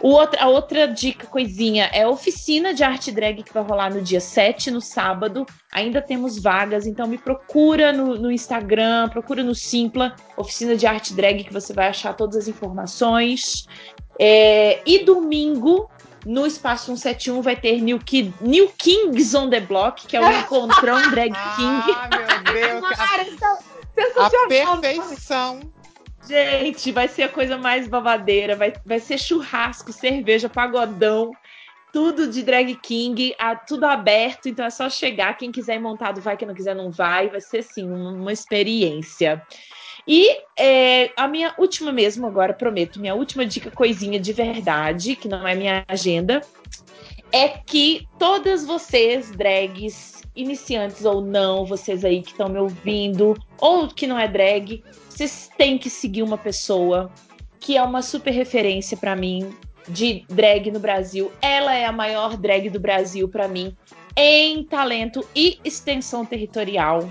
[0.00, 4.00] outra, a outra dica, coisinha, é a oficina de arte drag que vai rolar no
[4.00, 5.44] dia 7, no sábado.
[5.72, 11.12] Ainda temos vagas, então me procura no, no Instagram, procura no Simpla, oficina de arte
[11.14, 13.66] drag, que você vai achar todas as informações.
[14.18, 15.90] É, e domingo,
[16.24, 20.30] no Espaço 171, vai ter New, Kid, New Kings on the Block, que é o
[20.40, 21.92] encontrão drag king.
[21.94, 22.84] Ah, meu Deus!
[24.16, 25.60] a, a perfeição!
[26.26, 28.56] Gente, vai ser a coisa mais babadeira.
[28.56, 31.30] Vai, vai ser churrasco, cerveja, pagodão,
[31.92, 34.48] tudo de drag king, a- tudo aberto.
[34.48, 35.36] Então é só chegar.
[35.36, 37.28] Quem quiser ir montado vai, quem não quiser não vai.
[37.28, 39.42] Vai ser uma, uma experiência.
[40.06, 45.28] E é, a minha última mesmo, agora prometo, minha última dica coisinha de verdade, que
[45.28, 46.42] não é minha agenda,
[47.34, 53.88] é que todas vocês, drags, iniciantes ou não, vocês aí que estão me ouvindo, ou
[53.88, 57.10] que não é drag, vocês têm que seguir uma pessoa
[57.58, 59.52] que é uma super referência pra mim
[59.88, 61.32] de drag no Brasil.
[61.42, 63.76] Ela é a maior drag do Brasil pra mim
[64.16, 67.10] em talento e extensão territorial.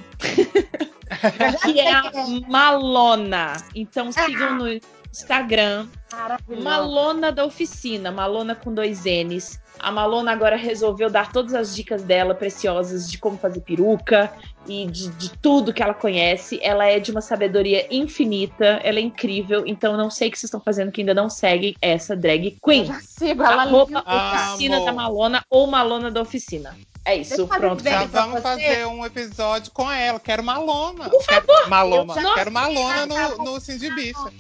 [1.63, 2.11] que é a
[2.47, 3.57] Malona.
[3.75, 4.79] Então sigam no
[5.13, 6.63] Instagram Maravilhoso.
[6.63, 9.59] Malona da oficina, Malona com dois N's.
[9.79, 14.31] A Malona agora resolveu dar todas as dicas dela preciosas de como fazer peruca
[14.67, 16.59] e de, de tudo que ela conhece.
[16.61, 19.63] Ela é de uma sabedoria infinita, ela é incrível.
[19.65, 22.85] Então não sei o que vocês estão fazendo que ainda não seguem essa drag queen.
[22.85, 24.85] já sigo ela Arroba Ah, oficina amor.
[24.85, 26.77] da Malona ou Malona da oficina.
[27.05, 27.83] É isso, pronto.
[27.83, 28.41] Já vamos você.
[28.41, 30.17] fazer um episódio com ela.
[30.21, 31.09] Quero Malona.
[31.09, 31.67] Por favor.
[31.67, 32.15] Maloma.
[32.15, 34.31] Eu já- Quero Malona no, no Cindy Bicha.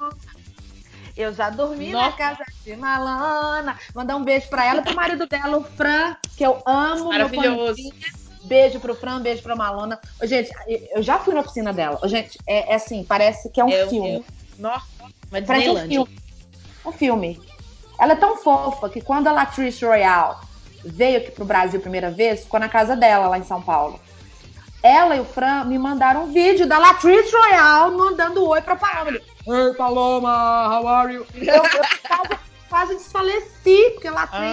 [1.15, 2.09] Eu já dormi Nossa.
[2.09, 3.77] na casa de Malana.
[3.93, 7.09] Mandar um beijo pra ela e pro marido dela, o Fran, que eu amo.
[7.09, 7.81] Maravilhoso.
[8.45, 9.99] Beijo pro Fran, beijo pra Malona.
[10.23, 11.99] Gente, eu já fui na oficina dela.
[12.07, 14.15] Gente, é, é assim, parece que é um Eu- filme.
[14.15, 14.25] eu-
[14.57, 14.85] Nossa,
[15.31, 16.19] Uma Frente um filme.
[16.85, 17.41] Um filme.
[17.99, 20.35] Ela é tão fofa que quando a Latrice Royale
[20.83, 23.99] veio aqui pro Brasil a primeira vez, ficou na casa dela, lá em São Paulo.
[24.83, 29.09] Ela e o Fran me mandaram um vídeo da Latrice Royale mandando oi pra Paloma.
[29.11, 31.25] Ele, Hey, Paloma, how are you?
[31.35, 31.63] Eu, eu
[32.07, 34.43] quase, quase desfaleci, porque a Latrice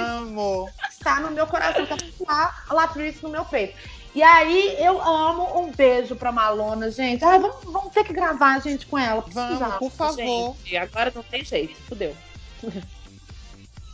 [0.88, 1.96] está no meu coração, tá
[2.28, 3.76] lá, a Latrice no meu peito.
[4.14, 7.24] E aí, eu amo um beijo pra Malona, gente.
[7.24, 9.24] Ai, vamos, vamos ter que gravar, gente, com ela.
[9.28, 10.16] Vamos, por favor.
[10.64, 12.16] Gente, agora não tem jeito, fudeu.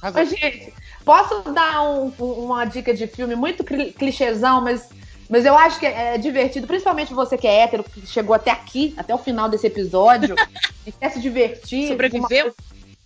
[0.03, 0.73] Mas, gente,
[1.05, 4.89] posso dar um- um- uma dica de filme muito cli- clichêzão, mas,
[5.29, 8.95] mas eu acho que é divertido, principalmente você que é hétero, que chegou até aqui,
[8.97, 10.35] até o final desse episódio,
[10.87, 11.89] e quer se divertir.
[11.89, 12.47] Sobreviveu?
[12.47, 12.55] Uma-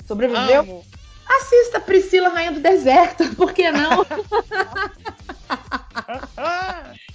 [0.06, 0.60] Sobreviveu?
[0.60, 0.84] Amo.
[1.28, 4.04] Assista Priscila Rainha do Deserto, por que não?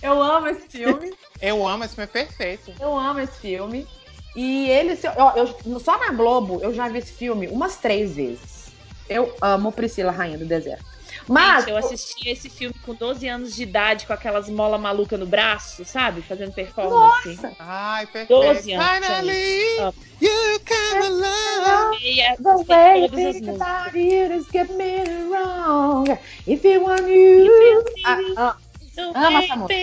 [0.01, 1.13] Eu amo esse filme.
[1.41, 2.71] Eu amo, esse filme é perfeito.
[2.79, 3.87] Eu amo esse filme.
[4.35, 8.15] E ele, se- ó, eu, só na Globo, eu já vi esse filme umas três
[8.15, 8.67] vezes.
[9.09, 10.85] Eu amo Priscila Rainha do Deserto.
[11.27, 15.17] Mas, Gente, eu assisti esse filme com 12 anos de idade, com aquelas mola maluca
[15.17, 16.21] no braço, sabe?
[16.21, 17.35] Fazendo performance.
[17.35, 17.55] Nossa!
[17.59, 18.41] Ai, perfeito.
[18.41, 19.93] 12 anos, Finally, Amo.
[20.21, 21.97] you come along.
[22.01, 26.05] E é, The tem way you think about it is get me wrong.
[26.45, 27.83] If you want you.
[28.05, 29.73] Ah, ah, make essa música.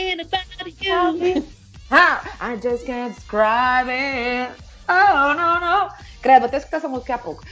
[0.80, 1.46] you.
[1.90, 4.52] ah, I just can't describe it.
[4.88, 5.90] Oh, no, no.
[6.22, 7.42] Credo, vou até escutar essa música daqui a pouco.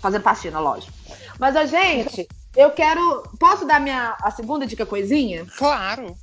[0.00, 0.92] Fazendo faxina, lógico.
[1.38, 3.22] Mas, a gente, eu quero.
[3.38, 5.46] Posso dar minha, a segunda dica coisinha?
[5.56, 6.16] Claro.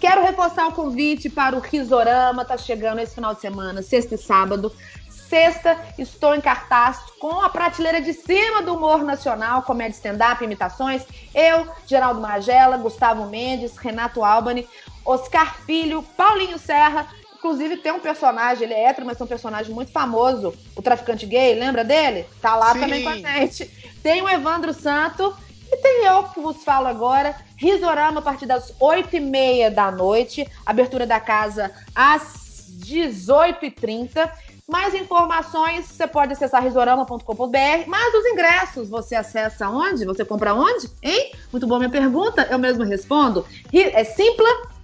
[0.00, 4.18] Quero reforçar o convite para o Risorama, tá chegando esse final de semana, sexta e
[4.18, 4.72] sábado.
[5.10, 11.02] Sexta, estou em cartaz com a prateleira de cima do humor nacional, comédia stand-up, imitações.
[11.34, 14.68] Eu, Geraldo Magela, Gustavo Mendes, Renato Albani,
[15.04, 17.08] Oscar Filho, Paulinho Serra.
[17.34, 21.26] Inclusive tem um personagem, ele é hétero, mas tem um personagem muito famoso, o traficante
[21.26, 22.26] gay, lembra dele?
[22.40, 22.80] Tá lá Sim.
[22.80, 23.64] também com a gente.
[24.02, 25.34] Tem o Evandro Santo
[25.70, 27.34] e tem eu que vos falo agora.
[27.56, 30.46] Risorama a partir das 8h30 da noite.
[30.64, 34.30] Abertura da casa às 18h30.
[34.68, 37.86] Mais informações, você pode acessar risorama.com.br.
[37.86, 40.04] Mas os ingressos, você acessa onde?
[40.04, 40.90] Você compra onde?
[41.02, 41.32] Hein?
[41.52, 43.46] Muito boa minha pergunta, eu mesmo respondo.
[43.72, 44.82] É simpla.com.br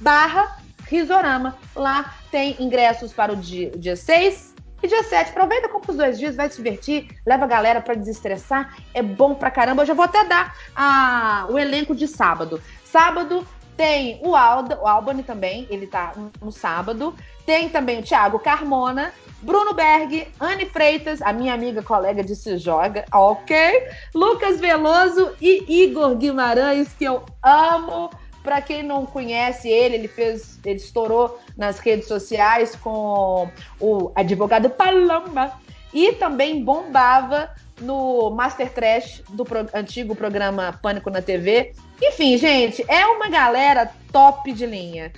[0.00, 1.56] barra risorama.
[1.76, 4.51] Lá tem ingressos para o dia, dia 6
[4.82, 5.30] e dia 7.
[5.30, 8.76] Aproveita, compra os dois dias, vai se divertir, leva a galera para desestressar.
[8.92, 9.82] É bom pra caramba.
[9.82, 12.60] Eu já vou até dar a- o elenco de sábado.
[12.84, 17.14] Sábado tem o, Alda, o Albany também, ele tá no- sábado.
[17.46, 22.56] Tem também o Thiago Carmona, Bruno Berg, Anne Freitas, a minha amiga colega de Se
[22.58, 23.88] Joga, ok?
[24.14, 28.10] Lucas Veloso e Igor Guimarães, que eu amo.
[28.42, 33.48] Pra quem não conhece ele, ele fez, ele estourou nas redes sociais com
[33.80, 35.52] o advogado Paloma
[35.94, 41.72] e também bombava no Master Trash do pro- antigo programa Pânico na TV.
[42.00, 45.12] Enfim, gente, é uma galera top de linha.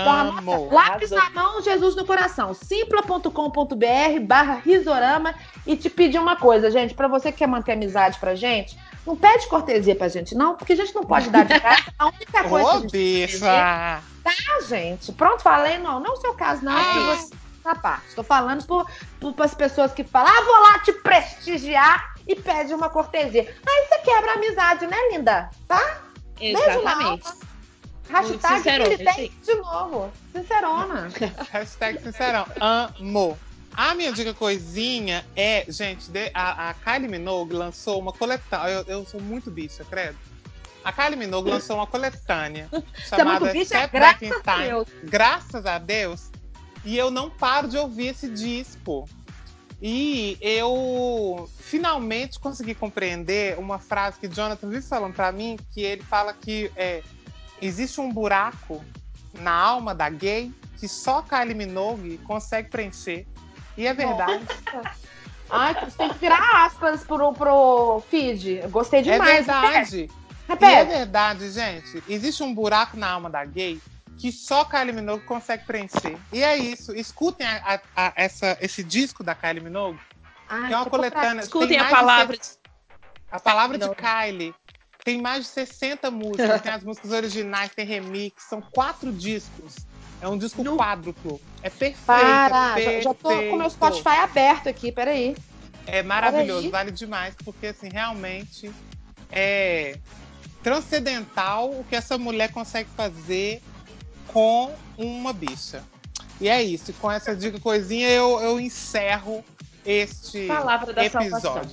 [0.00, 0.68] Amo.
[0.72, 2.52] lápis na mão, Jesus no coração.
[2.54, 5.34] Simpla.com.br barra risorama.
[5.66, 9.16] E te pedir uma coisa, gente, pra você que quer manter amizade pra gente, não
[9.16, 11.84] pede cortesia pra gente, não, porque a gente não pode dar de graça.
[11.98, 13.46] A única coisa que a Ô, gente bicha.
[14.26, 17.16] Ah, gente, pronto, falei, não, não é o seu caso, não, porque Ah.
[17.16, 18.08] você tá parte.
[18.08, 22.88] Estou falando para as pessoas que falam, ah, vou lá te prestigiar e pede uma
[22.90, 23.42] cortesia.
[23.66, 25.50] Aí você quebra a amizade, né, linda?
[25.66, 25.98] Tá?
[26.38, 27.26] Beijo na Exatamente.
[27.26, 27.36] alma.
[28.08, 30.12] Hashtag ele tem de novo.
[30.32, 31.08] Sincerona.
[31.50, 32.46] Hashtag sincerão.
[32.60, 33.38] Amo.
[33.76, 38.68] A minha dica coisinha é, gente, de- a, a Kylie Minogue lançou uma coletânea.
[38.68, 40.16] Eu, eu sou muito bicha, credo.
[40.84, 44.68] A Kylie Minogue lançou uma coletânea é chamada bicha, Step graças Back in Time.
[44.68, 44.88] Deus.
[45.04, 46.30] Graças a Deus.
[46.84, 49.08] E eu não paro de ouvir esse disco.
[49.82, 56.02] E eu finalmente consegui compreender uma frase que Jonathan vive falando pra mim, que ele
[56.02, 57.02] fala que é,
[57.66, 58.84] existe um buraco
[59.40, 63.26] na alma da gay que só Kylie Minogue consegue preencher.
[63.76, 64.44] E é verdade.
[65.50, 68.60] Ai, você tem que virar aspas pro, pro feed.
[68.62, 69.34] Eu gostei É demais.
[69.46, 70.10] verdade.
[70.60, 72.02] E é verdade, gente.
[72.08, 73.80] Existe um buraco na alma da gay
[74.18, 76.16] que só Kylie Minogue consegue preencher.
[76.32, 76.94] E é isso.
[76.94, 79.98] Escutem a- a- a- essa, esse disco da Kylie Minogue,
[80.48, 81.42] Ai, que é uma coletânea.
[81.42, 82.38] Escutem tem a mais de palavra.
[83.32, 83.88] A palavra de.
[83.96, 84.54] Kylie
[85.04, 86.62] tem mais de 60 músicas.
[86.62, 88.42] tem as músicas originais, tem remix.
[88.44, 89.76] São quatro discos.
[90.20, 90.76] É um disco Nu.
[90.76, 91.38] quádruplo.
[91.62, 91.98] É perfeito.
[92.06, 93.70] Para, é já, já tô com o meu.
[93.70, 95.36] Spotify aberto aqui, peraí.
[95.86, 96.70] É maravilhoso, Olha aí.
[96.70, 98.72] vale demais, porque assim, realmente
[99.30, 99.98] é
[100.62, 103.60] transcendental o que essa mulher consegue fazer
[104.28, 105.84] com uma bicha.
[106.40, 109.44] E é isso, com essa dica coisinha eu, eu encerro
[109.84, 111.40] este Palavra da episódio.
[111.40, 111.70] salvação.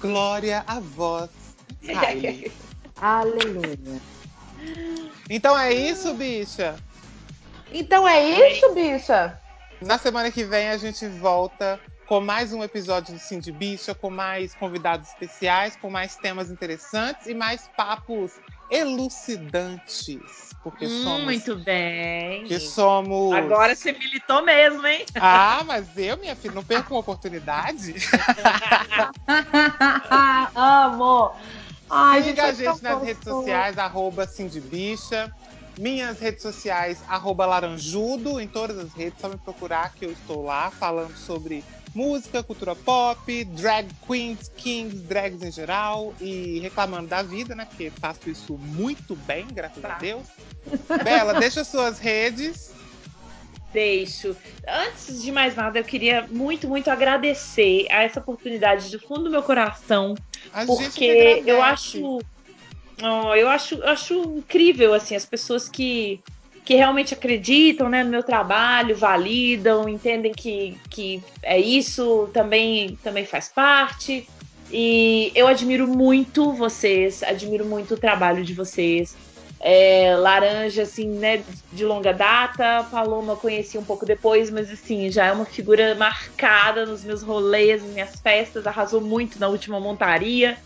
[0.00, 1.28] Glória a vós,
[1.82, 2.52] Kylie.
[3.00, 4.00] Aleluia.
[5.28, 6.76] Então é isso, bicha.
[7.72, 9.38] Então é isso, bicha.
[9.80, 13.94] Na semana que vem a gente volta com mais um episódio do Sim de Bicha,
[13.94, 18.40] com mais convidados especiais, com mais temas interessantes e mais papos
[18.70, 20.50] elucidantes.
[20.62, 21.24] Porque somos.
[21.24, 22.44] Muito bem.
[22.44, 23.32] Que somos.
[23.32, 25.04] Agora você militou mesmo, hein?
[25.14, 27.94] Ah, mas eu, minha filha, não perco uma oportunidade.
[30.54, 31.32] Amo.
[31.88, 35.32] Ai, Siga a gente nas redes sociais, arroba Cindybicha.
[35.78, 40.42] Minhas redes sociais, arroba Laranjudo, em todas as redes, só me procurar que eu estou
[40.42, 41.62] lá falando sobre
[41.94, 47.66] música, cultura pop, drag queens, kings, drags em geral e reclamando da vida, né?
[47.66, 49.98] Porque faço isso muito bem, graças a Tá.
[49.98, 50.26] Deus.
[51.04, 52.70] Bela, deixa suas redes.
[53.72, 54.36] Deixo.
[54.66, 59.30] Antes de mais nada, eu queria muito, muito agradecer a essa oportunidade do fundo do
[59.30, 60.14] meu coração,
[60.52, 62.18] A porque eu acho,
[63.02, 66.22] ó, eu acho, eu acho incrível assim as pessoas que
[66.66, 73.24] que realmente acreditam né, no meu trabalho, validam, entendem que, que é isso, também, também
[73.24, 74.28] faz parte.
[74.72, 79.16] E eu admiro muito vocês, admiro muito o trabalho de vocês.
[79.58, 81.42] É, laranja, assim, né,
[81.72, 82.86] de longa data.
[82.90, 87.22] Paloma eu conheci um pouco depois, mas assim, já é uma figura marcada nos meus
[87.22, 90.58] rolês, nas minhas festas, arrasou muito na última montaria.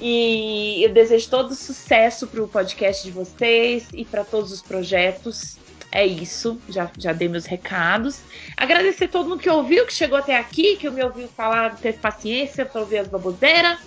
[0.00, 5.58] E eu desejo todo sucesso para o podcast de vocês e para todos os projetos.
[5.92, 8.20] É isso, já, já dei meus recados.
[8.56, 12.64] Agradecer todo mundo que ouviu, que chegou até aqui, que me ouviu falar, teve paciência
[12.64, 13.78] para ouvir as baboseiras.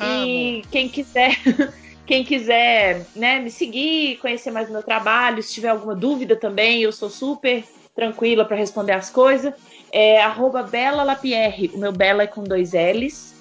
[0.00, 1.36] E quem quiser,
[2.08, 6.80] quem quiser, né, me seguir, conhecer mais do meu trabalho, se tiver alguma dúvida também,
[6.80, 7.62] eu sou super
[7.94, 9.52] tranquila para responder as coisas.
[9.92, 11.70] É arroba Bela Lapierre.
[11.74, 13.34] O meu Bela é com dois L's.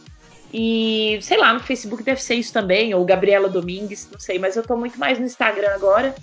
[0.53, 4.57] E sei lá, no Facebook deve ser isso também, ou Gabriela Domingues, não sei, mas
[4.57, 6.13] eu tô muito mais no Instagram agora.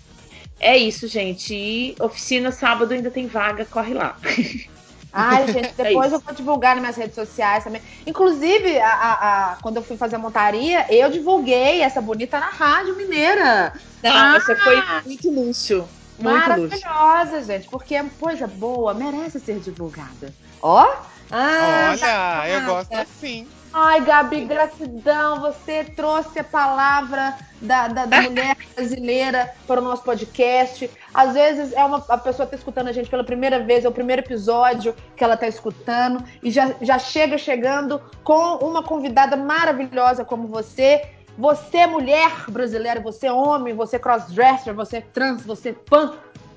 [0.61, 1.55] É isso, gente.
[1.55, 4.19] E oficina sábado ainda tem vaga, corre lá.
[5.15, 6.17] Ai, gente, depois isso.
[6.17, 7.81] eu vou divulgar nas minhas redes sociais também.
[8.07, 12.51] Inclusive, a, a- a- quando eu fui fazer a montaria, eu divulguei essa bonita na
[12.51, 13.73] Rádio Mineira.
[14.03, 14.41] Não, Ah!
[14.41, 15.89] você foi muito luxo.
[16.19, 16.81] Muito luxo.
[16.89, 20.33] Maravilhosa, gente, porque é coisa boa, merece ser divulgada.
[20.63, 20.87] Ó!
[21.31, 23.49] Ah, Olha, eu gosto assim.
[23.77, 25.41] Ai, Gabi, gratidão.
[25.41, 30.89] Você trouxe a palavra da, da, da mulher brasileira para o nosso podcast.
[31.13, 33.93] Às vezes é uma, a pessoa está escutando a gente pela primeira vez, é o
[33.93, 40.25] primeiro episódio que ela está escutando, e já, já chega chegando com uma convidada maravilhosa
[40.25, 41.03] como você.
[41.37, 46.15] Você, mulher brasileira, você, homem, você crossdresser, você trans, você pan.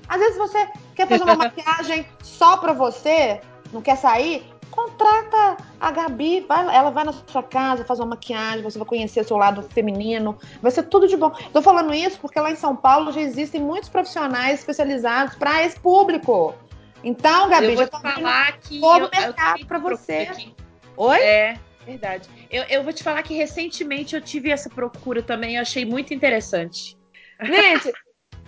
[0.08, 3.40] Às vezes você quer fazer uma maquiagem só para você,
[3.72, 8.62] não quer sair, contrata a Gabi, vai- ela vai na sua casa, faz uma maquiagem,
[8.62, 11.30] você vai conhecer seu lado feminino, vai ser tudo de bom.
[11.52, 15.78] Tô falando isso porque lá em São Paulo já existem muitos profissionais especializados para esse
[15.78, 16.54] público.
[17.02, 18.80] Então, Gabi, eu vou já te falar que.
[18.80, 20.28] novo eu- mercado procura você.
[20.30, 20.54] aqui.
[20.96, 21.20] Oi?
[21.20, 21.54] É,
[21.86, 22.28] verdade.
[22.50, 26.12] Eu, eu vou te falar que recentemente eu tive essa procura também, eu achei muito
[26.12, 26.96] interessante.
[27.40, 27.92] Gente,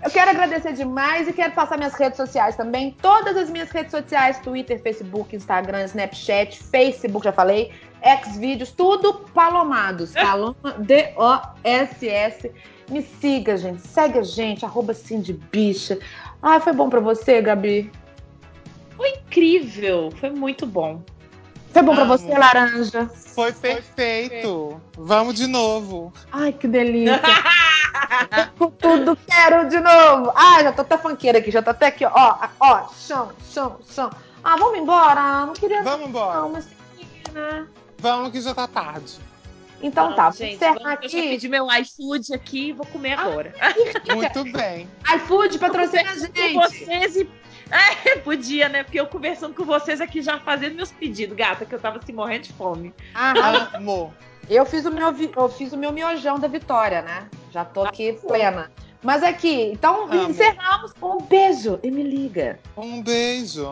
[0.02, 2.96] eu quero agradecer demais e quero passar minhas redes sociais também.
[3.02, 7.72] Todas as minhas redes sociais: Twitter, Facebook, Instagram, Snapchat, Facebook, já falei,
[8.24, 10.12] Xvideos, tudo palomados.
[10.16, 12.50] Paloma D-O-S-S.
[12.88, 13.86] Me siga, gente.
[13.86, 14.94] Segue a gente, arroba
[15.52, 15.98] Bicha.
[16.42, 17.90] Ai, foi bom pra você, Gabi?
[18.98, 21.02] Incrível, foi muito bom.
[21.72, 22.18] Foi bom pra Amo.
[22.18, 23.08] você, Laranja?
[23.34, 24.80] Foi perfeito.
[24.96, 26.12] Vamos de novo.
[26.32, 27.20] Ai, que delícia.
[28.58, 30.32] Com tudo quero de novo.
[30.34, 32.36] Ai, já tô até fanqueira aqui, já tô até aqui, ó.
[32.58, 34.10] Ó, chão, chão, chão.
[34.42, 35.46] Ah, vamos embora.
[35.46, 36.40] Não queria Vamos embora.
[36.40, 36.66] não, mas
[37.32, 37.66] né?
[37.98, 39.18] Vamos que já tá tarde.
[39.82, 41.28] Então tá, vou gente, encerrar vamos, eu já aqui.
[41.30, 43.54] pedi meu iFood aqui e vou comer agora.
[44.14, 44.88] Muito bem.
[45.16, 46.52] iFood patrocina a com gente.
[46.54, 47.28] vocês e.
[47.70, 48.82] É, podia, né?
[48.82, 52.12] Porque eu conversando com vocês aqui já fazendo meus pedidos, gata, que eu tava assim
[52.12, 52.92] morrendo de fome.
[53.14, 53.70] Aham.
[53.74, 54.10] Amor.
[54.48, 57.28] Eu fiz o meu eu fiz o meu miojão da vitória, né?
[57.52, 58.70] Já tô aqui plena.
[59.02, 60.30] Mas aqui, então Amo.
[60.30, 62.58] encerramos com um beijo e me liga.
[62.76, 63.64] Um beijo.